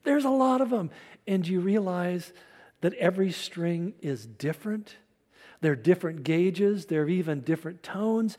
[0.03, 0.91] There's a lot of them.
[1.25, 2.33] And you realize
[2.81, 4.95] that every string is different?
[5.61, 8.37] They're different gauges, they're even different tones.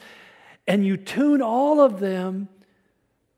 [0.66, 2.48] And you tune all of them,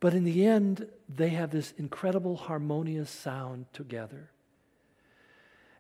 [0.01, 4.31] but in the end, they have this incredible harmonious sound together.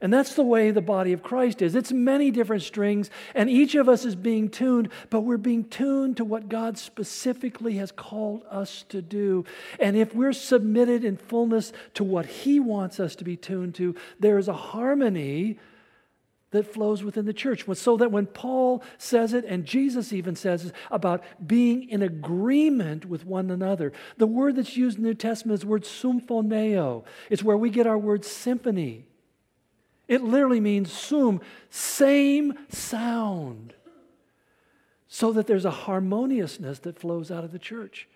[0.00, 1.74] And that's the way the body of Christ is.
[1.74, 6.16] It's many different strings, and each of us is being tuned, but we're being tuned
[6.16, 9.44] to what God specifically has called us to do.
[9.78, 13.94] And if we're submitted in fullness to what He wants us to be tuned to,
[14.18, 15.58] there is a harmony
[16.52, 17.64] that flows within the church.
[17.74, 23.06] So that when Paul says it, and Jesus even says it, about being in agreement
[23.06, 27.04] with one another, the word that's used in the New Testament is the word symphoneo.
[27.28, 29.04] It's where we get our word symphony.
[30.10, 33.74] It literally means sum, same sound.
[35.06, 38.08] So that there's a harmoniousness that flows out of the church.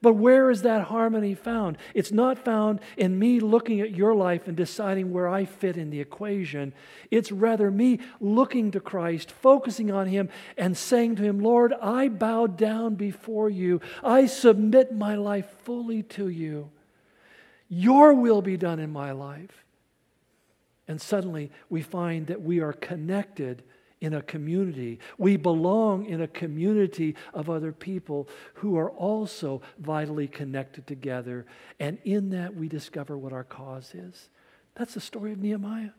[0.00, 1.76] But where is that harmony found?
[1.92, 5.90] It's not found in me looking at your life and deciding where I fit in
[5.90, 6.72] the equation.
[7.10, 12.10] It's rather me looking to Christ, focusing on Him, and saying to Him, Lord, I
[12.10, 13.80] bow down before you.
[14.04, 16.70] I submit my life fully to you.
[17.68, 19.63] Your will be done in my life.
[20.86, 23.62] And suddenly we find that we are connected
[24.00, 24.98] in a community.
[25.16, 31.46] We belong in a community of other people who are also vitally connected together.
[31.80, 34.28] And in that, we discover what our cause is.
[34.74, 35.90] That's the story of Nehemiah.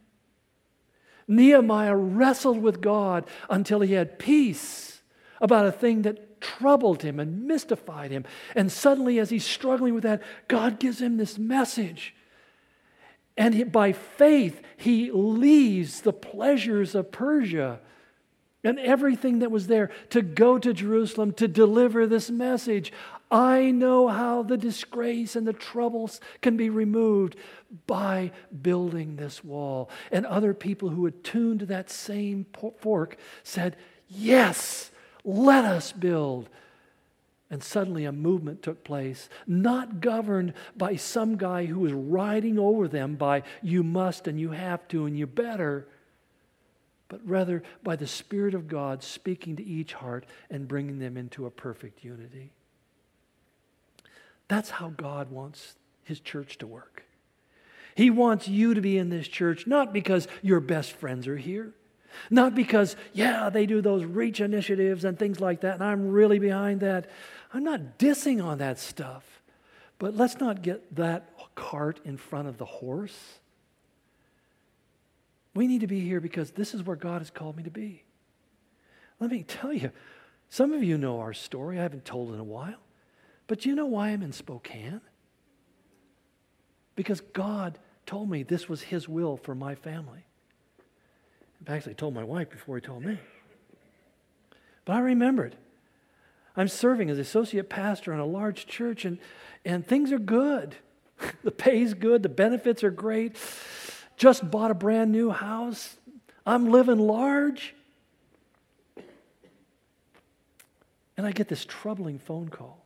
[1.28, 5.02] Nehemiah wrestled with God until he had peace
[5.42, 8.26] about a thing that troubled him and mystified him.
[8.56, 12.14] And suddenly, as he's struggling with that, God gives him this message
[13.38, 17.80] and by faith, he leaves the pleasures of Persia
[18.64, 22.92] and everything that was there to go to Jerusalem to deliver this message.
[23.30, 27.36] I know how the disgrace and the troubles can be removed
[27.86, 29.90] by building this wall.
[30.12, 32.46] And other people who attuned to that same
[32.80, 33.76] fork said,
[34.08, 34.92] Yes,
[35.24, 36.50] let us build.
[37.56, 42.90] And suddenly a movement took place, not governed by some guy who was riding over
[42.90, 45.88] them by you must and you have to and you better,
[47.08, 51.46] but rather by the Spirit of God speaking to each heart and bringing them into
[51.46, 52.52] a perfect unity.
[54.50, 57.06] That's how God wants His church to work.
[57.96, 61.72] He wants you to be in this church not because your best friends are here.
[62.30, 66.40] Not because, yeah, they do those reach initiatives and things like that, and I'm really
[66.40, 67.08] behind that.
[67.56, 69.24] I'm not dissing on that stuff,
[69.98, 73.40] but let's not get that cart in front of the horse.
[75.54, 78.04] We need to be here because this is where God has called me to be.
[79.22, 79.92] Let me tell you,
[80.50, 81.80] some of you know our story.
[81.80, 82.82] I haven't told in a while.
[83.48, 85.00] But do you know why I'm in Spokane?
[86.98, 90.26] Because God told me this was His will for my family.
[91.62, 93.18] In fact, I told my wife before He told me.
[94.84, 95.56] But I remembered
[96.58, 99.20] I'm serving as associate pastor in a large church, and,
[99.66, 100.76] and things are good.
[101.44, 103.36] the pay's good, the benefits are great.
[104.18, 105.98] Just bought a brand new house.
[106.46, 107.76] I'm living large.
[111.18, 112.86] And I get this troubling phone call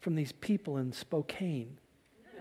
[0.00, 1.78] from these people in Spokane.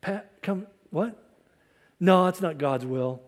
[0.00, 1.16] Pat, come, what?
[1.98, 3.22] No, it's not God's will.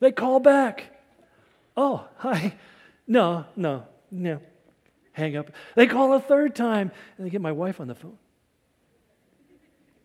[0.00, 0.97] They call back.
[1.78, 2.54] Oh, hi.
[3.06, 4.40] No, no, No.
[5.12, 5.50] Hang up.
[5.74, 8.18] They call a third time, and they get my wife on the phone.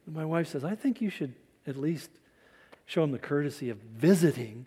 [0.05, 1.33] And my wife says, I think you should
[1.67, 2.09] at least
[2.85, 4.65] show them the courtesy of visiting.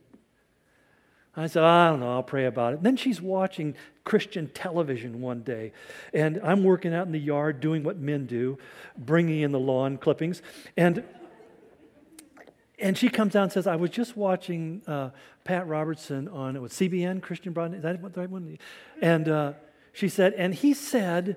[1.36, 2.76] I said, I don't know, I'll pray about it.
[2.76, 5.72] And then she's watching Christian television one day,
[6.14, 8.58] and I'm working out in the yard doing what men do,
[8.96, 10.42] bringing in the lawn clippings.
[10.76, 11.04] And
[12.78, 15.10] and she comes down and says, I was just watching uh,
[15.44, 17.78] Pat Robertson on with CBN, Christian Broadcasting.
[17.78, 18.58] Is that the right one?
[19.00, 19.52] And uh,
[19.92, 21.36] she said, and he said,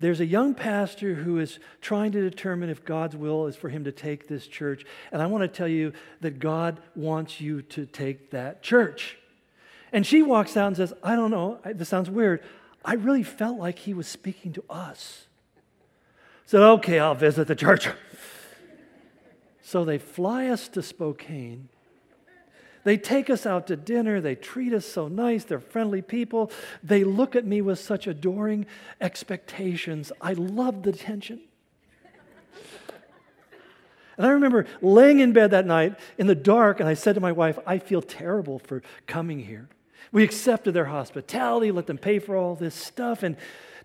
[0.00, 3.84] there's a young pastor who is trying to determine if God's will is for him
[3.84, 4.86] to take this church.
[5.12, 9.18] And I want to tell you that God wants you to take that church.
[9.92, 12.42] And she walks out and says, I don't know, this sounds weird.
[12.84, 15.26] I really felt like he was speaking to us.
[16.46, 17.88] Said, okay, I'll visit the church.
[19.68, 21.68] So they fly us to Spokane.
[22.84, 24.18] They take us out to dinner.
[24.18, 25.44] They treat us so nice.
[25.44, 26.50] They're friendly people.
[26.82, 28.64] They look at me with such adoring
[28.98, 30.10] expectations.
[30.22, 31.40] I love the tension.
[34.16, 37.20] And I remember laying in bed that night in the dark, and I said to
[37.20, 39.68] my wife, I feel terrible for coming here.
[40.12, 43.36] We accepted their hospitality, let them pay for all this stuff, and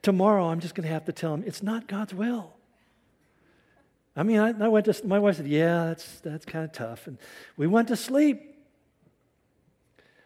[0.02, 2.54] tomorrow I'm just going to have to tell them it's not God's will.
[4.16, 7.08] I mean, I, I went to, my wife said, Yeah, that's, that's kind of tough.
[7.08, 7.18] And
[7.58, 8.50] we went to sleep.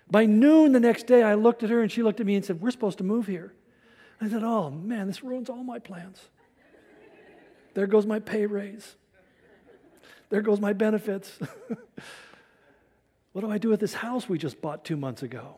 [0.10, 2.44] By noon the next day, I looked at her and she looked at me and
[2.44, 3.54] said, We're supposed to move here.
[4.20, 6.20] I said, Oh, man, this ruins all my plans.
[7.74, 8.96] There goes my pay raise.
[10.30, 11.32] There goes my benefits.
[13.32, 15.56] what do I do with this house we just bought two months ago?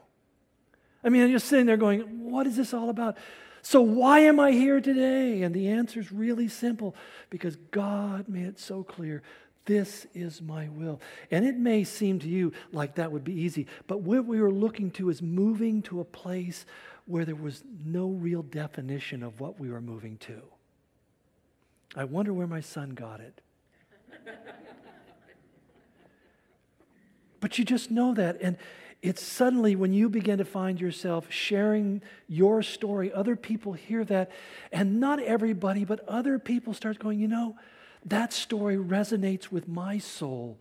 [1.03, 3.17] I mean, I'm just sitting there going, What is this all about?
[3.61, 5.41] So, why am I here today?
[5.41, 6.95] And the answer is really simple
[7.29, 9.21] because God made it so clear
[9.65, 10.99] this is my will.
[11.29, 14.51] And it may seem to you like that would be easy, but what we were
[14.51, 16.65] looking to is moving to a place
[17.05, 20.41] where there was no real definition of what we were moving to.
[21.95, 23.41] I wonder where my son got it.
[27.39, 28.39] but you just know that.
[28.41, 28.57] And
[29.01, 34.31] it's suddenly when you begin to find yourself sharing your story, other people hear that,
[34.71, 37.55] and not everybody, but other people start going, you know,
[38.05, 40.57] that story resonates with my soul.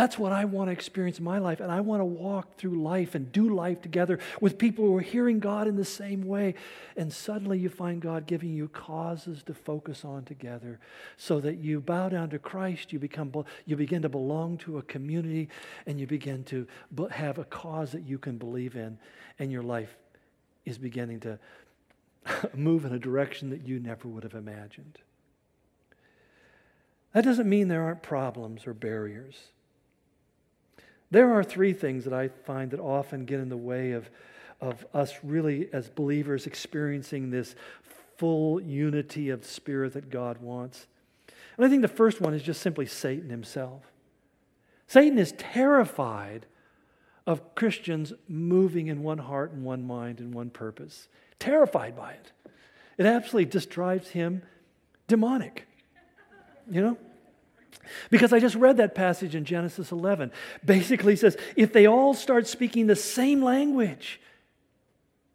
[0.00, 1.60] That's what I want to experience in my life.
[1.60, 5.02] And I want to walk through life and do life together with people who are
[5.02, 6.54] hearing God in the same way.
[6.96, 10.80] And suddenly you find God giving you causes to focus on together
[11.18, 13.30] so that you bow down to Christ, you, become,
[13.66, 15.50] you begin to belong to a community,
[15.84, 16.66] and you begin to
[17.10, 18.98] have a cause that you can believe in.
[19.38, 19.98] And your life
[20.64, 21.38] is beginning to
[22.54, 24.98] move in a direction that you never would have imagined.
[27.12, 29.50] That doesn't mean there aren't problems or barriers.
[31.10, 34.08] There are three things that I find that often get in the way of,
[34.60, 37.54] of us really, as believers, experiencing this
[38.16, 40.86] full unity of spirit that God wants.
[41.56, 43.82] And I think the first one is just simply Satan himself.
[44.86, 46.46] Satan is terrified
[47.26, 51.08] of Christians moving in one heart and one mind and one purpose.
[51.38, 52.32] Terrified by it.
[52.98, 54.42] It absolutely just drives him
[55.08, 55.66] demonic.
[56.70, 56.98] You know?
[58.10, 60.32] Because I just read that passage in Genesis 11.
[60.64, 64.20] Basically says, if they all start speaking the same language,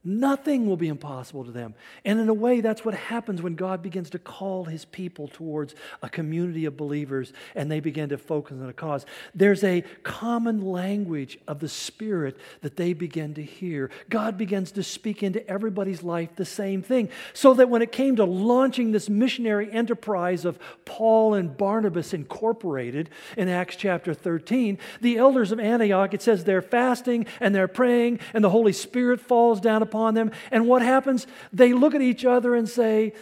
[0.07, 1.73] Nothing will be impossible to them.
[2.05, 5.73] And in a way, that's what happens when God begins to call his people towards
[6.03, 9.03] a community of believers and they begin to focus on a cause.
[9.33, 13.89] There's a common language of the Spirit that they begin to hear.
[14.07, 17.09] God begins to speak into everybody's life the same thing.
[17.33, 23.09] So that when it came to launching this missionary enterprise of Paul and Barnabas Incorporated
[23.35, 28.19] in Acts chapter 13, the elders of Antioch, it says they're fasting and they're praying,
[28.35, 30.31] and the Holy Spirit falls down upon upon them.
[30.51, 31.25] And what happens?
[31.53, 33.13] They look at each other and say,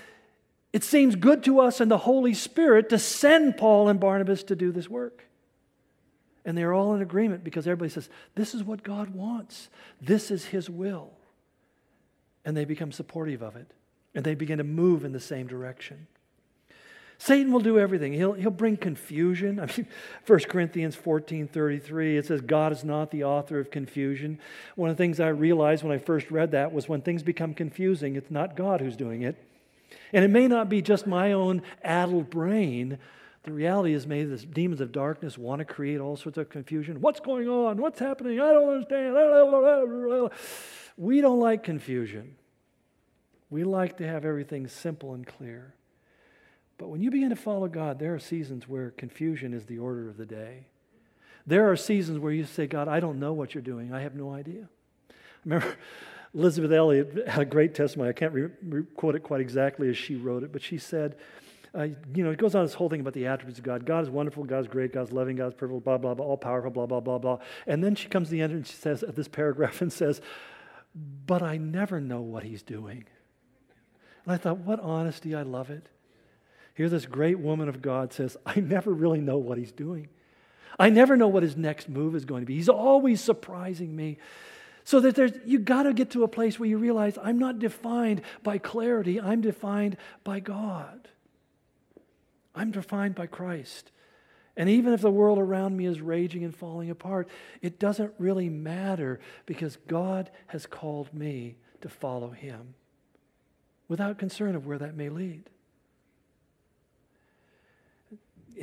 [0.72, 4.56] It seems good to us and the Holy Spirit to send Paul and Barnabas to
[4.56, 5.26] do this work.
[6.46, 9.70] And they're all in agreement because everybody says, This is what God wants,
[10.02, 11.12] this is His will.
[12.46, 13.72] And they become supportive of it.
[14.16, 16.08] And they begin to move in the same direction.
[17.24, 18.12] Satan will do everything.
[18.12, 19.58] He'll, he'll bring confusion.
[19.62, 19.88] I mean,
[20.28, 24.40] 1 Corinthians 14 33, it says, God is not the author of confusion.
[24.76, 27.54] One of the things I realized when I first read that was when things become
[27.54, 29.42] confusing, it's not God who's doing it.
[30.12, 32.98] And it may not be just my own addled brain.
[33.44, 37.00] The reality is, maybe the demons of darkness want to create all sorts of confusion.
[37.00, 37.78] What's going on?
[37.78, 38.42] What's happening?
[38.42, 40.30] I don't understand.
[40.98, 42.36] We don't like confusion.
[43.50, 45.74] We like to have everything simple and clear.
[46.78, 50.10] But when you begin to follow God, there are seasons where confusion is the order
[50.10, 50.68] of the day.
[51.46, 53.94] There are seasons where you say, God, I don't know what you're doing.
[53.94, 54.70] I have no idea.
[55.10, 55.14] I
[55.46, 55.76] remember
[56.34, 58.10] Elisabeth Elliot had a great testimony.
[58.10, 61.18] I can't re- re- quote it quite exactly as she wrote it, but she said,
[61.76, 63.86] uh, you know, it goes on this whole thing about the attributes of God.
[63.86, 66.86] God is wonderful, God's great, God's loving, God's perfect, blah, blah, blah, all powerful, blah,
[66.86, 67.40] blah, blah, blah.
[67.66, 70.22] And then she comes to the end and she says, this paragraph and says,
[71.26, 73.06] but I never know what he's doing.
[74.26, 75.88] And I thought, what honesty, I love it.
[76.76, 80.10] Here, this great woman of God says, I never really know what he's doing.
[80.80, 82.56] I never know what his next move is going to be.
[82.56, 84.18] He's always surprising me.
[84.86, 87.60] So that there's you got to get to a place where you realize I'm not
[87.60, 91.08] defined by clarity, I'm defined by God.
[92.56, 93.92] I'm defined by Christ.
[94.56, 97.28] And even if the world around me is raging and falling apart,
[97.62, 102.76] it doesn't really matter because God has called me to follow him
[103.88, 105.50] without concern of where that may lead.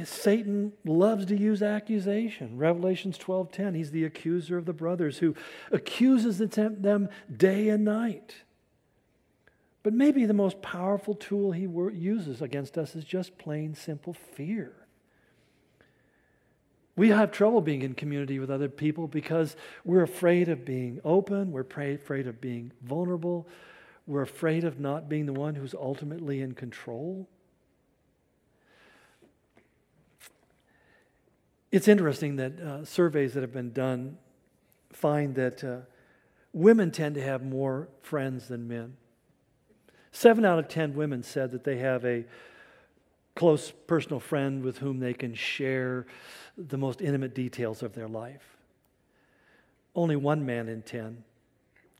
[0.04, 2.56] Satan loves to use accusation.
[2.56, 5.34] Revelations 12:10, he's the accuser of the brothers who
[5.70, 8.36] accuses them day and night.
[9.82, 14.74] But maybe the most powerful tool he uses against us is just plain simple fear.
[16.96, 21.50] We have trouble being in community with other people because we're afraid of being open,
[21.50, 23.48] we're afraid of being vulnerable,
[24.06, 27.26] we're afraid of not being the one who's ultimately in control.
[31.72, 34.18] It's interesting that uh, surveys that have been done
[34.92, 35.76] find that uh,
[36.52, 38.96] women tend to have more friends than men.
[40.10, 42.24] Seven out of ten women said that they have a
[43.36, 46.06] close personal friend with whom they can share
[46.58, 48.56] the most intimate details of their life.
[49.94, 51.22] Only one man in ten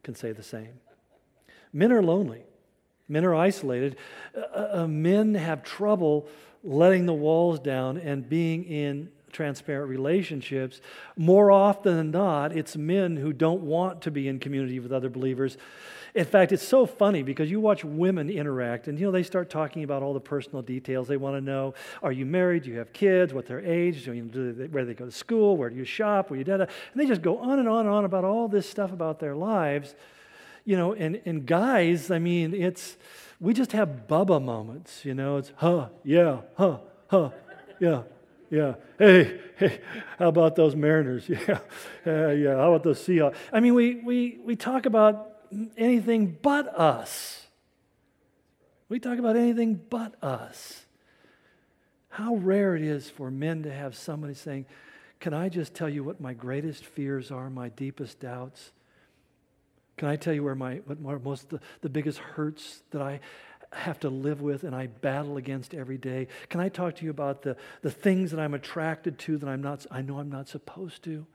[0.03, 0.81] can say the same.
[1.73, 2.43] Men are lonely.
[3.09, 3.97] Men are isolated.
[4.37, 6.27] Uh, uh, men have trouble
[6.64, 10.81] letting the walls down and being in transparent relationships.
[11.16, 15.09] More often than not, it's men who don't want to be in community with other
[15.09, 15.57] believers.
[16.14, 19.49] In fact, it's so funny because you watch women interact and you know they start
[19.49, 21.07] talking about all the personal details.
[21.07, 22.64] They want to know, are you married?
[22.64, 23.33] Do you have kids?
[23.33, 24.05] What their age?
[24.05, 25.57] Do you, do they, where they go to school?
[25.57, 26.31] Where do you shop?
[26.31, 28.68] Where you da And they just go on and on and on about all this
[28.68, 29.95] stuff about their lives.
[30.64, 32.97] You know, and, and guys, I mean, it's
[33.41, 36.78] we just have Bubba moments, you know, it's huh, yeah, huh,
[37.09, 37.31] huh,
[37.81, 38.03] yeah.
[38.51, 38.74] Yeah.
[38.98, 39.80] Hey, hey,
[40.18, 41.28] how about those Mariners?
[41.28, 41.61] Yeah.
[42.07, 42.57] Uh, yeah.
[42.57, 43.36] How about those Seahawks?
[43.53, 45.36] I mean, we, we, we talk about
[45.76, 47.46] anything but us.
[48.88, 50.84] We talk about anything but us.
[52.09, 54.66] How rare it is for men to have somebody saying,
[55.20, 58.72] Can I just tell you what my greatest fears are, my deepest doubts?
[59.96, 63.20] Can I tell you where my what most the, the biggest hurts that I
[63.73, 66.29] have to live with and I battle against every day?
[66.49, 69.62] Can I talk to you about the, the things that I'm attracted to that I'm
[69.62, 71.27] not, I know I'm not supposed to?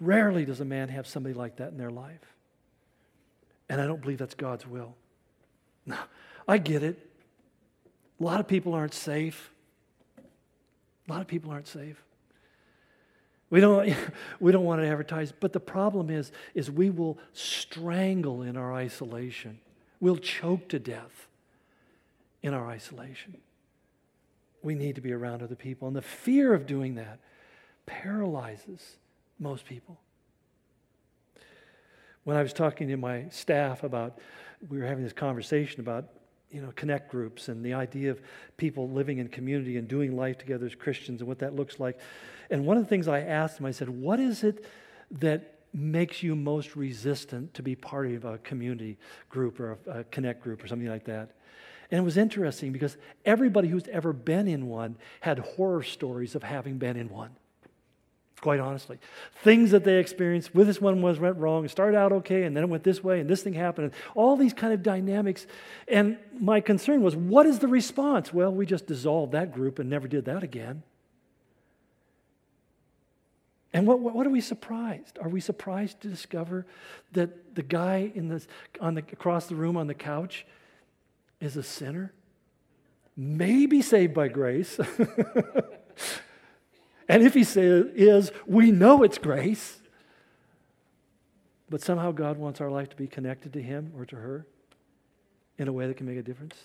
[0.00, 2.20] Rarely does a man have somebody like that in their life.
[3.68, 4.94] And I don't believe that's God's will.
[5.84, 5.98] No,
[6.46, 7.10] I get it.
[8.20, 9.50] A lot of people aren't safe.
[11.08, 12.02] A lot of people aren't safe.
[13.50, 13.94] We don't,
[14.40, 18.72] we don't want to advertise, but the problem is, is we will strangle in our
[18.72, 19.58] isolation.
[20.00, 21.26] We'll choke to death
[22.42, 23.38] in our isolation.
[24.62, 25.88] We need to be around other people.
[25.88, 27.18] And the fear of doing that
[27.86, 28.96] paralyzes
[29.38, 29.98] most people.
[32.24, 34.18] When I was talking to my staff about,
[34.68, 36.08] we were having this conversation about,
[36.50, 38.20] you know, connect groups and the idea of
[38.56, 41.98] people living in community and doing life together as Christians and what that looks like.
[42.50, 44.64] And one of the things I asked them, I said, what is it
[45.12, 48.96] that makes you most resistant to be part of a community
[49.28, 51.32] group or a, a connect group or something like that.
[51.90, 56.42] And it was interesting because everybody who's ever been in one had horror stories of
[56.42, 57.30] having been in one.
[58.40, 58.98] Quite honestly,
[59.42, 61.64] things that they experienced with this one was went wrong.
[61.64, 63.94] It started out okay, and then it went this way, and this thing happened, and
[64.14, 65.46] all these kind of dynamics.
[65.88, 68.34] And my concern was, what is the response?
[68.34, 70.82] Well, we just dissolved that group and never did that again.
[73.76, 75.18] And what, what, are we surprised?
[75.20, 76.64] Are we surprised to discover
[77.12, 78.42] that the guy in the,
[78.80, 80.46] on the, across the room on the couch
[81.42, 82.14] is a sinner?
[83.18, 84.78] Maybe saved by grace.
[87.06, 89.78] and if he say, is, we know it's grace.
[91.68, 94.46] But somehow God wants our life to be connected to him or to her
[95.58, 96.56] in a way that can make a difference.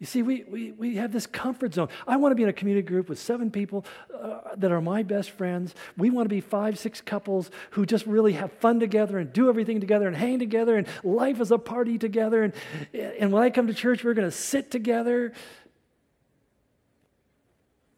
[0.00, 1.90] You see, we, we, we have this comfort zone.
[2.08, 3.84] I want to be in a community group with seven people
[4.18, 5.74] uh, that are my best friends.
[5.98, 9.50] We want to be five, six couples who just really have fun together and do
[9.50, 12.44] everything together and hang together, and life is a party together.
[12.44, 12.54] And,
[12.94, 15.34] and when I come to church, we're going to sit together.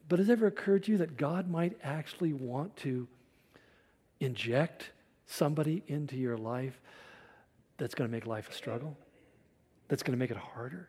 [0.09, 3.07] But has it ever occurred to you that God might actually want to
[4.19, 4.91] inject
[5.27, 6.81] somebody into your life
[7.79, 8.99] that's going to make life a struggle,
[9.87, 10.89] that's going to make it harder.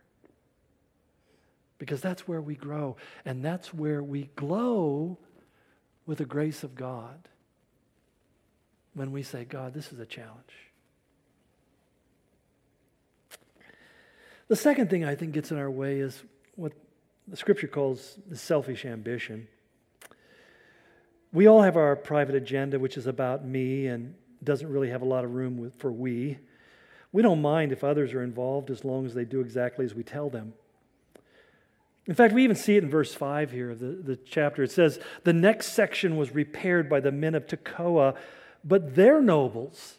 [1.84, 5.18] Because that's where we grow, and that's where we glow
[6.06, 7.28] with the grace of God
[8.94, 10.72] when we say, God, this is a challenge.
[14.48, 16.24] The second thing I think gets in our way is
[16.56, 16.72] what
[17.28, 19.50] the scripture calls the selfish ambition.
[21.34, 25.06] We all have our private agenda, which is about me and doesn't really have a
[25.06, 26.40] lot of room for we.
[27.12, 30.04] We don't mind if others are involved as long as they do exactly as we
[30.04, 30.54] tell them.
[32.06, 34.64] In fact, we even see it in verse 5 here of the, the chapter.
[34.64, 38.16] It says, The next section was repaired by the men of Tekoa,
[38.64, 39.96] but their nobles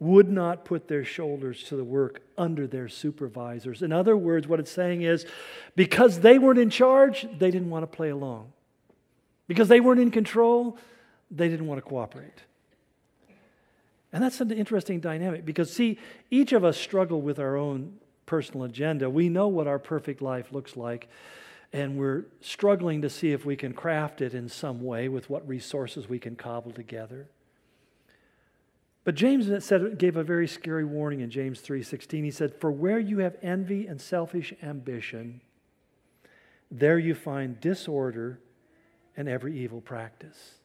[0.00, 3.82] would not put their shoulders to the work under their supervisors.
[3.82, 5.26] In other words, what it's saying is
[5.74, 8.52] because they weren't in charge, they didn't want to play along.
[9.48, 10.78] Because they weren't in control,
[11.30, 12.44] they didn't want to cooperate.
[14.12, 15.98] And that's an interesting dynamic because, see,
[16.30, 17.98] each of us struggle with our own
[18.28, 19.08] personal agenda.
[19.10, 21.08] We know what our perfect life looks like,
[21.72, 25.48] and we're struggling to see if we can craft it in some way with what
[25.48, 27.26] resources we can cobble together.
[29.04, 32.24] But James said, gave a very scary warning in James 3:16.
[32.24, 35.40] He said, "For where you have envy and selfish ambition,
[36.70, 38.40] there you find disorder
[39.16, 40.58] and every evil practice."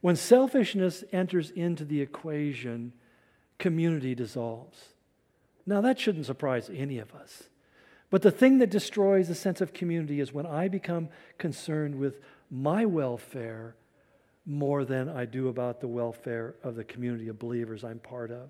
[0.00, 2.94] When selfishness enters into the equation,
[3.58, 4.95] community dissolves.
[5.66, 7.44] Now, that shouldn't surprise any of us.
[8.08, 11.08] But the thing that destroys the sense of community is when I become
[11.38, 13.74] concerned with my welfare
[14.46, 18.48] more than I do about the welfare of the community of believers I'm part of.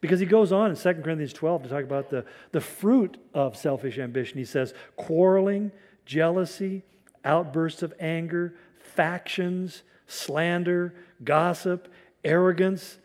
[0.00, 3.56] Because he goes on in 2 Corinthians 12 to talk about the, the fruit of
[3.56, 4.38] selfish ambition.
[4.38, 5.70] He says, quarreling,
[6.06, 6.82] jealousy,
[7.24, 11.92] outbursts of anger, factions, slander, gossip,
[12.24, 12.98] arrogance,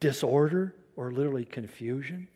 [0.00, 2.28] disorder, or literally confusion.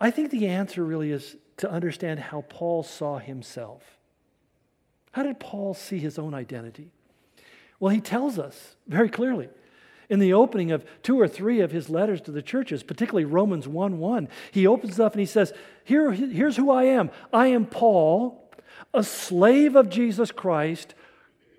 [0.00, 3.82] I think the answer really is to understand how Paul saw himself.
[5.12, 6.90] How did Paul see his own identity?
[7.80, 9.48] Well, he tells us very clearly
[10.08, 13.66] in the opening of two or three of his letters to the churches, particularly Romans
[13.66, 14.28] 1 1.
[14.50, 15.52] He opens up and he says,
[15.84, 17.10] Here, Here's who I am.
[17.32, 18.50] I am Paul,
[18.94, 20.94] a slave of Jesus Christ,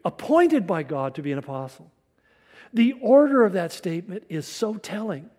[0.06, 1.92] appointed by God to be an apostle.
[2.74, 5.30] The order of that statement is so telling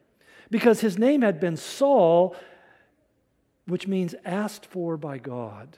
[0.50, 2.34] because his name had been Saul,
[3.66, 5.76] which means asked for by God.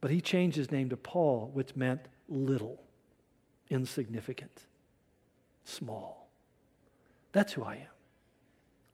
[0.00, 2.82] But he changed his name to Paul, which meant little,
[3.70, 4.66] insignificant,
[5.64, 6.28] small.
[7.32, 7.86] That's who I am.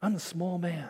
[0.01, 0.89] I'm a small man.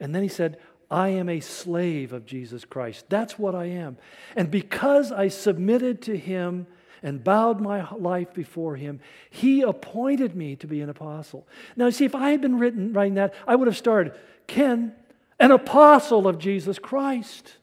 [0.00, 0.58] And then he said,
[0.90, 3.06] I am a slave of Jesus Christ.
[3.08, 3.98] That's what I am.
[4.36, 6.66] And because I submitted to him
[7.02, 11.46] and bowed my life before him, he appointed me to be an apostle.
[11.76, 14.14] Now, see, if I had been written writing that, I would have started,
[14.46, 14.94] Ken,
[15.38, 17.56] an apostle of Jesus Christ.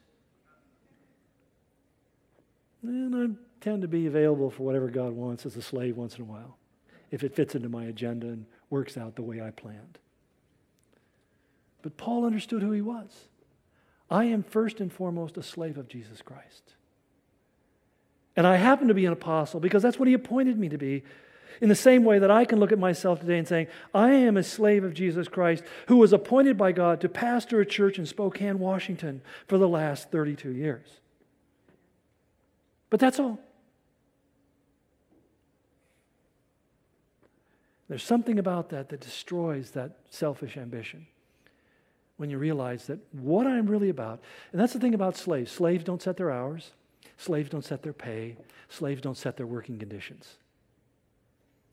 [2.82, 6.22] And I tend to be available for whatever God wants as a slave once in
[6.22, 6.56] a while,
[7.10, 9.98] if it fits into my agenda and works out the way I planned.
[11.82, 13.28] But Paul understood who he was.
[14.10, 16.75] I am first and foremost a slave of Jesus Christ.
[18.36, 21.02] And I happen to be an apostle because that's what he appointed me to be.
[21.58, 24.36] In the same way that I can look at myself today and saying, I am
[24.36, 28.04] a slave of Jesus Christ who was appointed by God to pastor a church in
[28.04, 30.86] Spokane, Washington for the last 32 years.
[32.90, 33.40] But that's all.
[37.88, 41.06] There's something about that that destroys that selfish ambition
[42.16, 44.20] when you realize that what I'm really about,
[44.52, 46.72] and that's the thing about slaves slaves don't set their hours,
[47.16, 48.36] slaves don't set their pay,
[48.68, 50.36] slaves don't set their working conditions.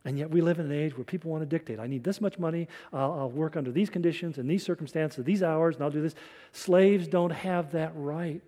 [0.06, 1.80] And yet we live in an age where people want to dictate.
[1.80, 2.68] I need this much money.
[2.92, 6.16] I'll, I'll, work under these conditions and these circumstances, these hours, and I'll do this.
[6.52, 8.44] Slaves don't have that right.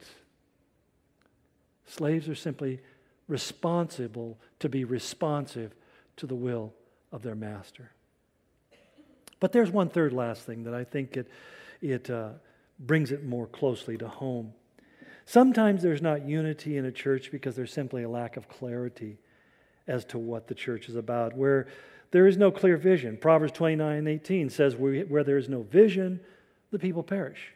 [1.87, 2.81] Slaves are simply
[3.27, 5.73] responsible to be responsive
[6.17, 6.73] to the will
[7.11, 7.91] of their master.
[9.39, 11.27] But there's one third last thing that I think it,
[11.81, 12.29] it uh,
[12.79, 14.53] brings it more closely to home.
[15.25, 19.17] Sometimes there's not unity in a church because there's simply a lack of clarity
[19.87, 21.67] as to what the church is about, where
[22.11, 23.17] there is no clear vision.
[23.17, 26.19] Proverbs 29 18 says, Where there is no vision,
[26.71, 27.53] the people perish.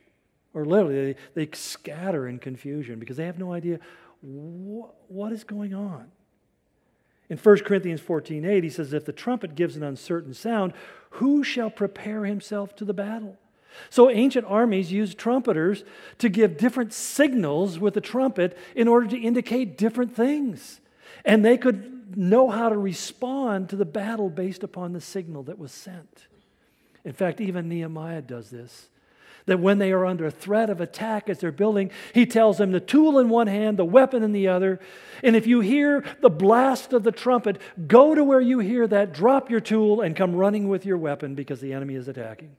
[0.53, 3.79] Or literally, they, they scatter in confusion because they have no idea
[4.21, 6.11] what is going on?
[7.29, 10.73] In 1 Corinthians 14 8, he says, If the trumpet gives an uncertain sound,
[11.11, 13.37] who shall prepare himself to the battle?
[13.89, 15.83] So ancient armies used trumpeters
[16.19, 20.81] to give different signals with the trumpet in order to indicate different things.
[21.25, 25.59] And they could know how to respond to the battle based upon the signal that
[25.59, 26.27] was sent.
[27.05, 28.89] In fact, even Nehemiah does this.
[29.45, 32.79] That when they are under threat of attack as they're building, he tells them the
[32.79, 34.79] tool in one hand, the weapon in the other.
[35.23, 39.13] And if you hear the blast of the trumpet, go to where you hear that,
[39.13, 42.55] drop your tool, and come running with your weapon because the enemy is attacking.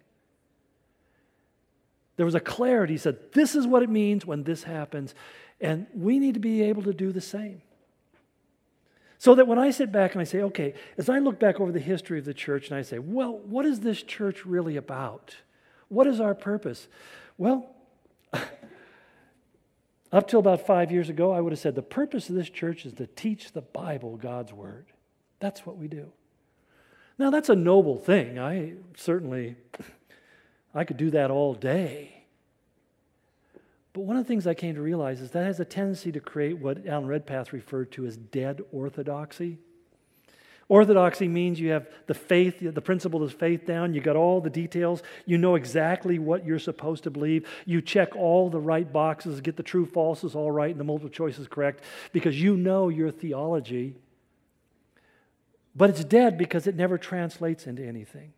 [2.20, 2.92] There was a clarity.
[2.92, 5.14] He said, This is what it means when this happens.
[5.58, 7.62] And we need to be able to do the same.
[9.16, 11.72] So that when I sit back and I say, okay, as I look back over
[11.72, 15.34] the history of the church and I say, well, what is this church really about?
[15.88, 16.88] What is our purpose?
[17.38, 17.74] Well,
[20.12, 22.84] up till about five years ago, I would have said the purpose of this church
[22.84, 24.88] is to teach the Bible, God's Word.
[25.38, 26.12] That's what we do.
[27.18, 28.38] Now, that's a noble thing.
[28.38, 29.56] I certainly,
[30.74, 32.20] I could do that all day.
[33.92, 36.20] But one of the things I came to realize is that has a tendency to
[36.20, 39.58] create what Alan Redpath referred to as dead orthodoxy.
[40.68, 43.92] Orthodoxy means you have the faith, the principle of faith down.
[43.92, 45.02] You got all the details.
[45.26, 47.48] You know exactly what you're supposed to believe.
[47.66, 51.10] You check all the right boxes, get the true falses all right, and the multiple
[51.10, 53.96] choices correct because you know your theology.
[55.74, 58.32] But it's dead because it never translates into anything.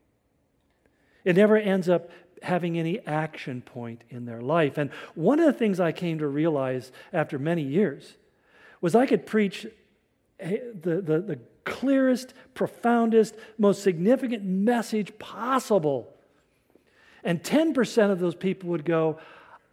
[1.24, 2.10] It never ends up
[2.42, 4.78] having any action point in their life.
[4.78, 8.16] And one of the things I came to realize after many years
[8.80, 9.66] was I could preach
[10.38, 16.12] the, the, the clearest, profoundest, most significant message possible.
[17.22, 19.18] And 10% of those people would go,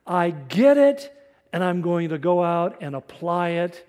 [0.06, 1.12] I get it,
[1.52, 3.86] and I'm going to go out and apply it.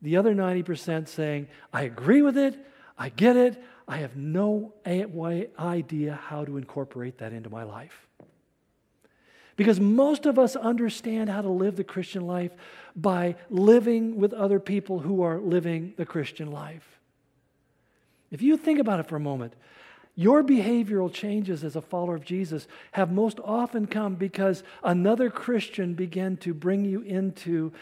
[0.00, 2.56] The other 90% saying, I agree with it,
[2.96, 8.06] I get it, I have no idea how to incorporate that into my life.
[9.56, 12.52] Because most of us understand how to live the Christian life
[12.94, 17.00] by living with other people who are living the Christian life.
[18.30, 19.54] If you think about it for a moment,
[20.14, 25.94] your behavioral changes as a follower of Jesus have most often come because another Christian
[25.94, 27.72] began to bring you into,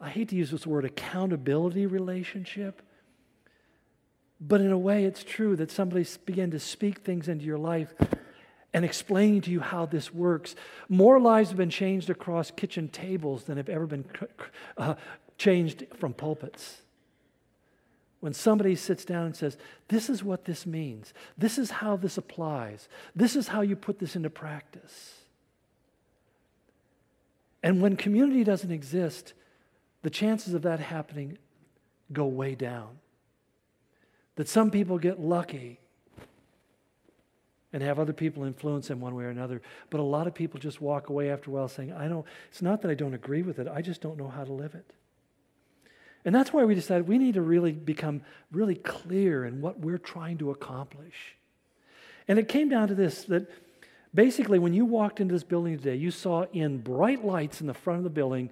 [0.00, 2.82] I hate to use this word, accountability relationship
[4.40, 7.94] but in a way, it's true that somebody began to speak things into your life
[8.74, 10.54] and explaining to you how this works.
[10.88, 14.04] More lives have been changed across kitchen tables than have ever been
[14.76, 14.96] uh,
[15.38, 16.82] changed from pulpits.
[18.20, 19.56] When somebody sits down and says,
[19.88, 23.98] This is what this means, this is how this applies, this is how you put
[23.98, 25.14] this into practice.
[27.62, 29.32] And when community doesn't exist,
[30.02, 31.38] the chances of that happening
[32.12, 32.98] go way down
[34.36, 35.80] that some people get lucky
[37.72, 39.60] and have other people influence them one way or another.
[39.90, 42.62] But a lot of people just walk away after a while saying, I don't, it's
[42.62, 44.92] not that I don't agree with it, I just don't know how to live it.
[46.24, 49.98] And that's why we decided we need to really become really clear in what we're
[49.98, 51.36] trying to accomplish.
[52.28, 53.48] And it came down to this that
[54.14, 57.74] basically, when you walked into this building today, you saw in bright lights in the
[57.74, 58.50] front of the building,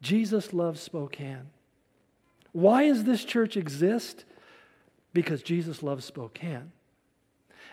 [0.00, 1.50] Jesus loves Spokane.
[2.52, 4.24] Why does this church exist?
[5.12, 6.72] Because Jesus loves Spokane.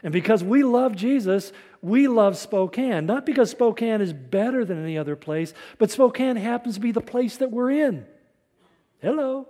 [0.03, 3.05] And because we love Jesus, we love Spokane.
[3.05, 7.01] Not because Spokane is better than any other place, but Spokane happens to be the
[7.01, 8.05] place that we're in.
[9.01, 9.47] Hello.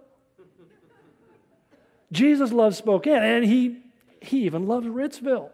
[2.11, 3.77] Jesus loves Spokane, and he,
[4.21, 5.49] he even loves Ritzville.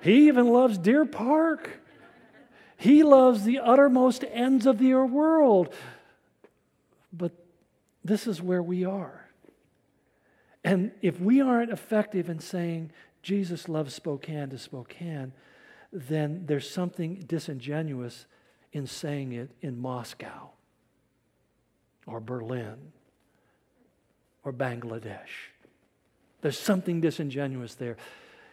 [0.00, 1.80] He even loves Deer Park.
[2.76, 5.72] He loves the uttermost ends of the world.
[7.12, 7.32] But
[8.04, 9.25] this is where we are.
[10.66, 12.90] And if we aren't effective in saying
[13.22, 15.32] Jesus loves Spokane to Spokane,
[15.92, 18.26] then there's something disingenuous
[18.72, 20.50] in saying it in Moscow
[22.04, 22.76] or Berlin
[24.42, 25.52] or Bangladesh.
[26.40, 27.96] There's something disingenuous there.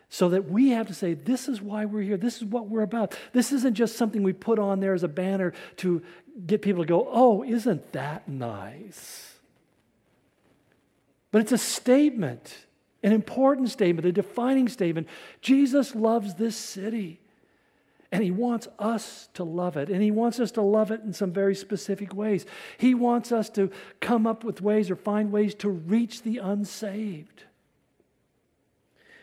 [0.09, 2.17] So that we have to say, this is why we're here.
[2.17, 3.17] This is what we're about.
[3.31, 6.03] This isn't just something we put on there as a banner to
[6.45, 9.32] get people to go, oh, isn't that nice?
[11.33, 12.55] But it's a statement,
[13.01, 15.07] an important statement, a defining statement.
[15.41, 17.19] Jesus loves this city.
[18.11, 19.89] And he wants us to love it.
[19.89, 22.45] And he wants us to love it in some very specific ways.
[22.77, 27.45] He wants us to come up with ways or find ways to reach the unsaved.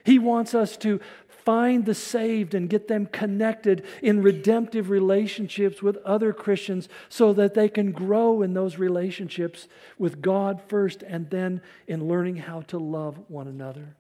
[0.03, 0.99] He wants us to
[1.45, 7.55] find the saved and get them connected in redemptive relationships with other Christians so that
[7.55, 9.69] they can grow in those relationships
[9.99, 13.97] with God first and then in learning how to love one another.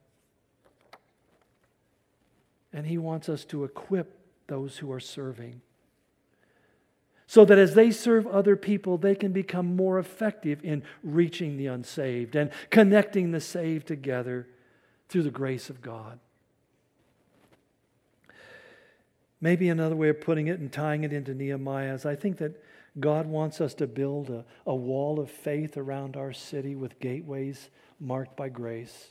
[2.72, 4.16] And He wants us to equip
[4.46, 5.62] those who are serving.
[7.26, 11.68] so that as they serve other people, they can become more effective in reaching the
[11.68, 14.48] unsaved and connecting the saved together
[15.08, 16.18] through the grace of God.
[19.40, 22.62] Maybe another way of putting it and tying it into Nehemiah is I think that
[22.98, 27.70] God wants us to build a, a wall of faith around our city with gateways
[27.98, 29.08] marked by grace.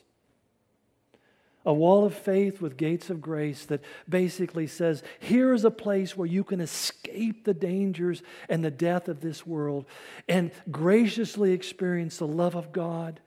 [1.65, 6.15] A wall of faith with gates of grace that basically says, here is a place
[6.15, 9.85] where you can escape the dangers and the death of this world
[10.27, 13.19] and graciously experience the love of God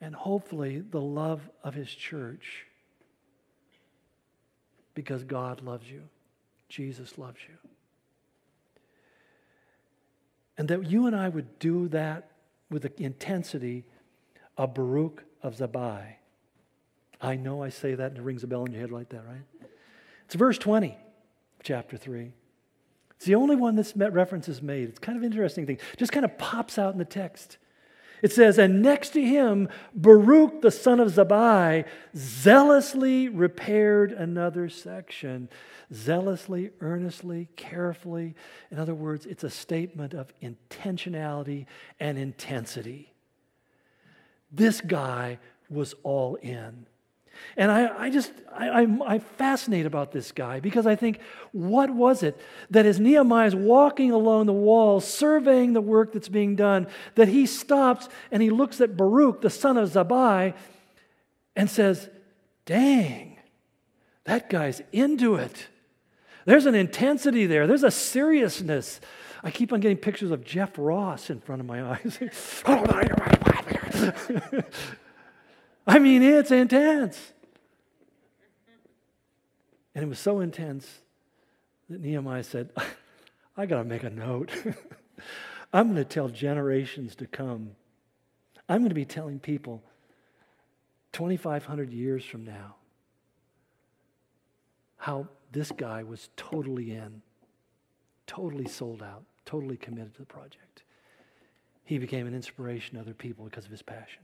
[0.00, 2.66] and hopefully the love of His church
[4.94, 6.02] because God loves you.
[6.68, 7.54] Jesus loves you.
[10.56, 12.30] And that you and I would do that
[12.70, 13.84] with the intensity
[14.56, 16.14] of Baruch of Zabbai.
[17.20, 19.24] I know I say that and it rings a bell in your head like that,
[19.26, 19.68] right?
[20.26, 20.96] It's verse 20,
[21.62, 22.32] chapter 3.
[23.16, 24.88] It's the only one this reference is made.
[24.88, 25.78] It's kind of interesting thing.
[25.96, 27.58] Just kind of pops out in the text.
[28.24, 31.84] It says, And next to him, Baruch the son of Zabbai
[32.16, 35.50] zealously repaired another section.
[35.92, 38.34] Zealously, earnestly, carefully.
[38.70, 41.66] In other words, it's a statement of intentionality
[42.00, 43.12] and intensity.
[44.50, 46.86] This guy was all in.
[47.56, 51.20] And I, I just, I, I'm, I'm fascinated about this guy because I think,
[51.52, 56.28] what was it that as Nehemiah is walking along the wall, surveying the work that's
[56.28, 60.54] being done, that he stops and he looks at Baruch, the son of Zabbai,
[61.56, 62.08] and says,
[62.66, 63.38] Dang,
[64.24, 65.68] that guy's into it.
[66.46, 69.00] There's an intensity there, there's a seriousness.
[69.42, 72.18] I keep on getting pictures of Jeff Ross in front of my eyes.
[75.86, 77.32] I mean, it's intense.
[79.94, 81.00] And it was so intense
[81.88, 82.70] that Nehemiah said,
[83.56, 84.50] I got to make a note.
[85.72, 87.72] I'm going to tell generations to come.
[88.68, 89.82] I'm going to be telling people
[91.12, 92.76] 2,500 years from now
[94.96, 97.22] how this guy was totally in,
[98.26, 100.82] totally sold out, totally committed to the project.
[101.84, 104.22] He became an inspiration to other people because of his passion.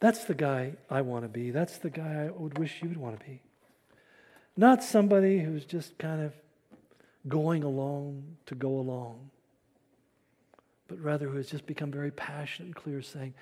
[0.00, 1.50] That's the guy I want to be.
[1.50, 3.40] That's the guy I would wish you would want to be.
[4.56, 6.32] Not somebody who's just kind of
[7.28, 9.30] going along to go along,
[10.88, 13.34] but rather who has just become very passionate and clear, saying,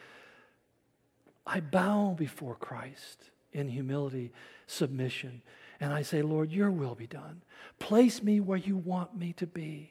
[1.47, 4.33] I bow before Christ in humility,
[4.67, 5.43] submission,
[5.81, 7.43] and I say, Lord, your will be done.
[7.79, 9.91] Place me where you want me to be.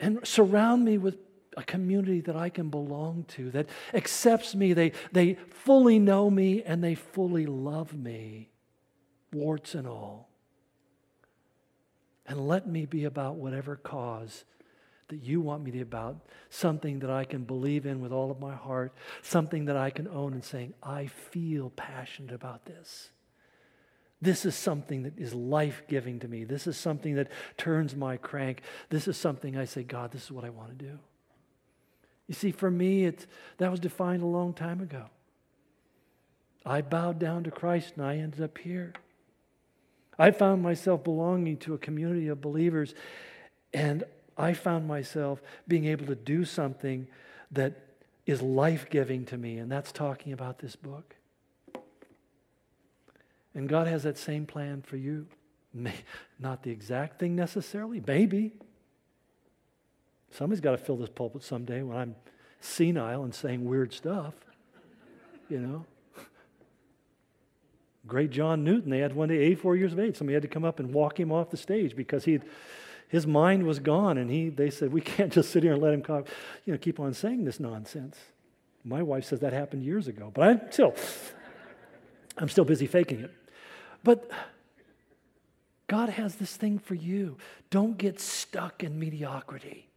[0.00, 1.16] And surround me with
[1.56, 4.72] a community that I can belong to, that accepts me.
[4.72, 8.50] They, they fully know me and they fully love me,
[9.32, 10.28] warts and all.
[12.26, 14.44] And let me be about whatever cause
[15.08, 16.18] that you want me to be about,
[16.50, 18.92] something that I can believe in with all of my heart,
[19.22, 23.08] something that I can own and saying, I feel passionate about this.
[24.20, 26.44] This is something that is life giving to me.
[26.44, 28.62] This is something that turns my crank.
[28.90, 30.98] This is something I say, God, this is what I want to do.
[32.28, 33.26] You see, for me, it's,
[33.56, 35.06] that was defined a long time ago.
[36.64, 38.92] I bowed down to Christ and I ended up here.
[40.18, 42.94] I found myself belonging to a community of believers,
[43.72, 44.04] and
[44.36, 47.06] I found myself being able to do something
[47.52, 47.84] that
[48.26, 51.14] is life giving to me, and that's talking about this book.
[53.54, 55.26] And God has that same plan for you.
[56.38, 58.52] Not the exact thing necessarily, maybe.
[60.30, 62.16] Somebody's got to fill this pulpit someday when I'm
[62.60, 64.34] senile and saying weird stuff,
[65.48, 65.84] you know.
[68.06, 70.16] Great John Newton, they had one day 84 years of age.
[70.16, 72.40] Somebody had to come up and walk him off the stage because he
[73.08, 75.94] his mind was gone, and he, they said, we can't just sit here and let
[75.94, 76.04] him
[76.66, 78.16] you know, keep on saying this nonsense.
[78.84, 80.94] My wife says that happened years ago, but I'm still,
[82.36, 83.34] I'm still busy faking it.
[84.04, 84.30] But
[85.88, 87.38] God has this thing for you.
[87.70, 89.87] Don't get stuck in mediocrity.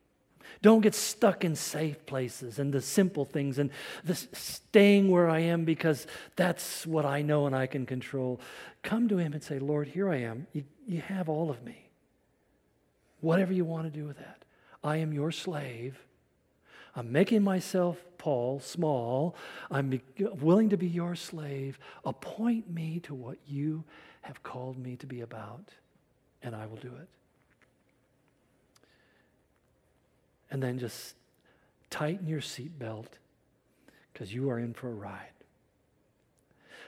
[0.61, 3.71] Don't get stuck in safe places and the simple things and
[4.03, 8.39] the staying where I am because that's what I know and I can control.
[8.83, 10.47] Come to Him and say, Lord, here I am.
[10.53, 11.89] You, you have all of me.
[13.21, 14.43] Whatever you want to do with that.
[14.83, 15.99] I am your slave.
[16.95, 19.35] I'm making myself, Paul, small.
[19.69, 20.01] I'm
[20.41, 21.79] willing to be your slave.
[22.03, 23.83] Appoint me to what you
[24.21, 25.69] have called me to be about,
[26.43, 27.07] and I will do it.
[30.51, 31.15] And then just
[31.89, 33.07] tighten your seatbelt
[34.13, 35.27] because you are in for a ride.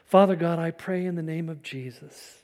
[0.05, 2.37] Father God, I pray in the name of Jesus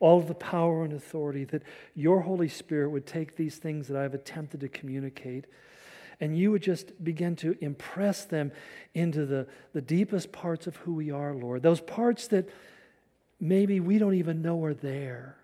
[0.00, 1.62] all of the power and authority, that
[1.94, 5.44] your Holy Spirit would take these things that I've attempted to communicate
[6.20, 8.52] and you would just begin to impress them
[8.94, 11.62] into the, the deepest parts of who we are, Lord.
[11.62, 12.48] Those parts that
[13.40, 15.36] maybe we don't even know are there.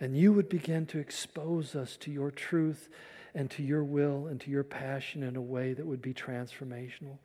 [0.00, 2.88] And you would begin to expose us to your truth
[3.34, 7.18] and to your will and to your passion in a way that would be transformational.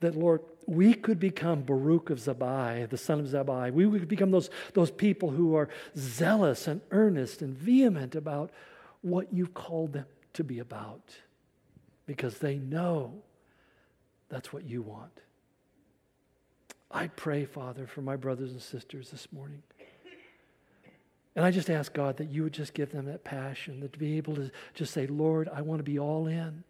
[0.00, 3.72] That, Lord, we could become Baruch of Zabbai, the son of Zabbai.
[3.72, 8.50] We would become those, those people who are zealous and earnest and vehement about
[9.02, 11.16] what you've called them to be about
[12.06, 13.22] because they know
[14.28, 15.20] that's what you want.
[16.90, 19.62] I pray, Father, for my brothers and sisters this morning.
[21.36, 23.98] And I just ask God that you would just give them that passion, that to
[23.98, 26.64] be able to just say, Lord, I want to be all in.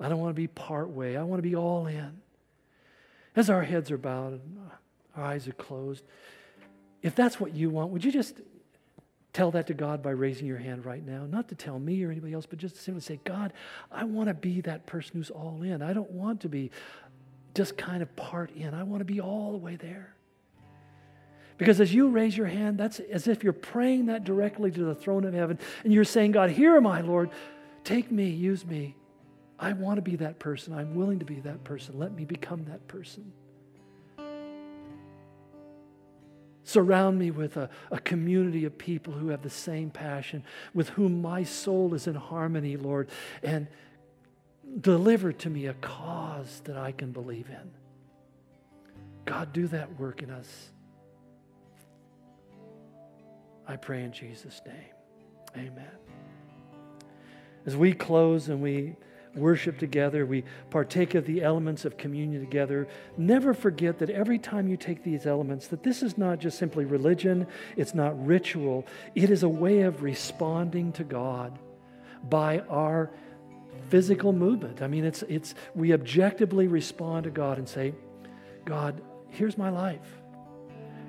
[0.00, 1.16] I don't want to be part way.
[1.16, 2.20] I want to be all in.
[3.36, 4.58] As our heads are bowed and
[5.16, 6.02] our eyes are closed,
[7.00, 8.40] if that's what you want, would you just
[9.32, 11.24] tell that to God by raising your hand right now?
[11.24, 13.52] Not to tell me or anybody else, but just to simply say, God,
[13.92, 15.80] I want to be that person who's all in.
[15.80, 16.72] I don't want to be
[17.54, 18.74] just kind of part in.
[18.74, 20.13] I want to be all the way there.
[21.56, 24.94] Because as you raise your hand, that's as if you're praying that directly to the
[24.94, 27.30] throne of heaven and you're saying, God, here am I, Lord.
[27.84, 28.96] Take me, use me.
[29.58, 30.74] I want to be that person.
[30.74, 31.98] I'm willing to be that person.
[31.98, 33.32] Let me become that person.
[36.64, 40.42] Surround me with a, a community of people who have the same passion,
[40.72, 43.10] with whom my soul is in harmony, Lord.
[43.42, 43.68] And
[44.80, 47.70] deliver to me a cause that I can believe in.
[49.26, 50.70] God, do that work in us.
[53.66, 55.66] I pray in Jesus' name.
[55.66, 55.90] Amen.
[57.66, 58.96] As we close and we
[59.34, 62.86] worship together, we partake of the elements of communion together,
[63.16, 66.84] never forget that every time you take these elements, that this is not just simply
[66.84, 67.46] religion,
[67.76, 71.58] it's not ritual, it is a way of responding to God
[72.28, 73.10] by our
[73.88, 74.82] physical movement.
[74.82, 77.94] I mean, it's, it's, we objectively respond to God and say,
[78.64, 80.22] God, here's my life.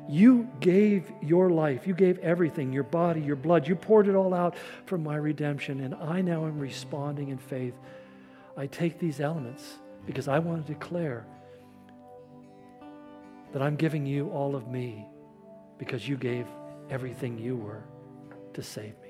[0.08, 1.88] You gave your life.
[1.88, 3.68] You gave everything, your body, your blood.
[3.68, 5.82] You poured it all out for my redemption.
[5.82, 7.74] And I now am responding in faith.
[8.56, 11.26] I take these elements because I want to declare
[13.54, 15.08] that I'm giving you all of me
[15.78, 16.46] because you gave
[16.90, 17.84] everything you were
[18.54, 19.05] to save me.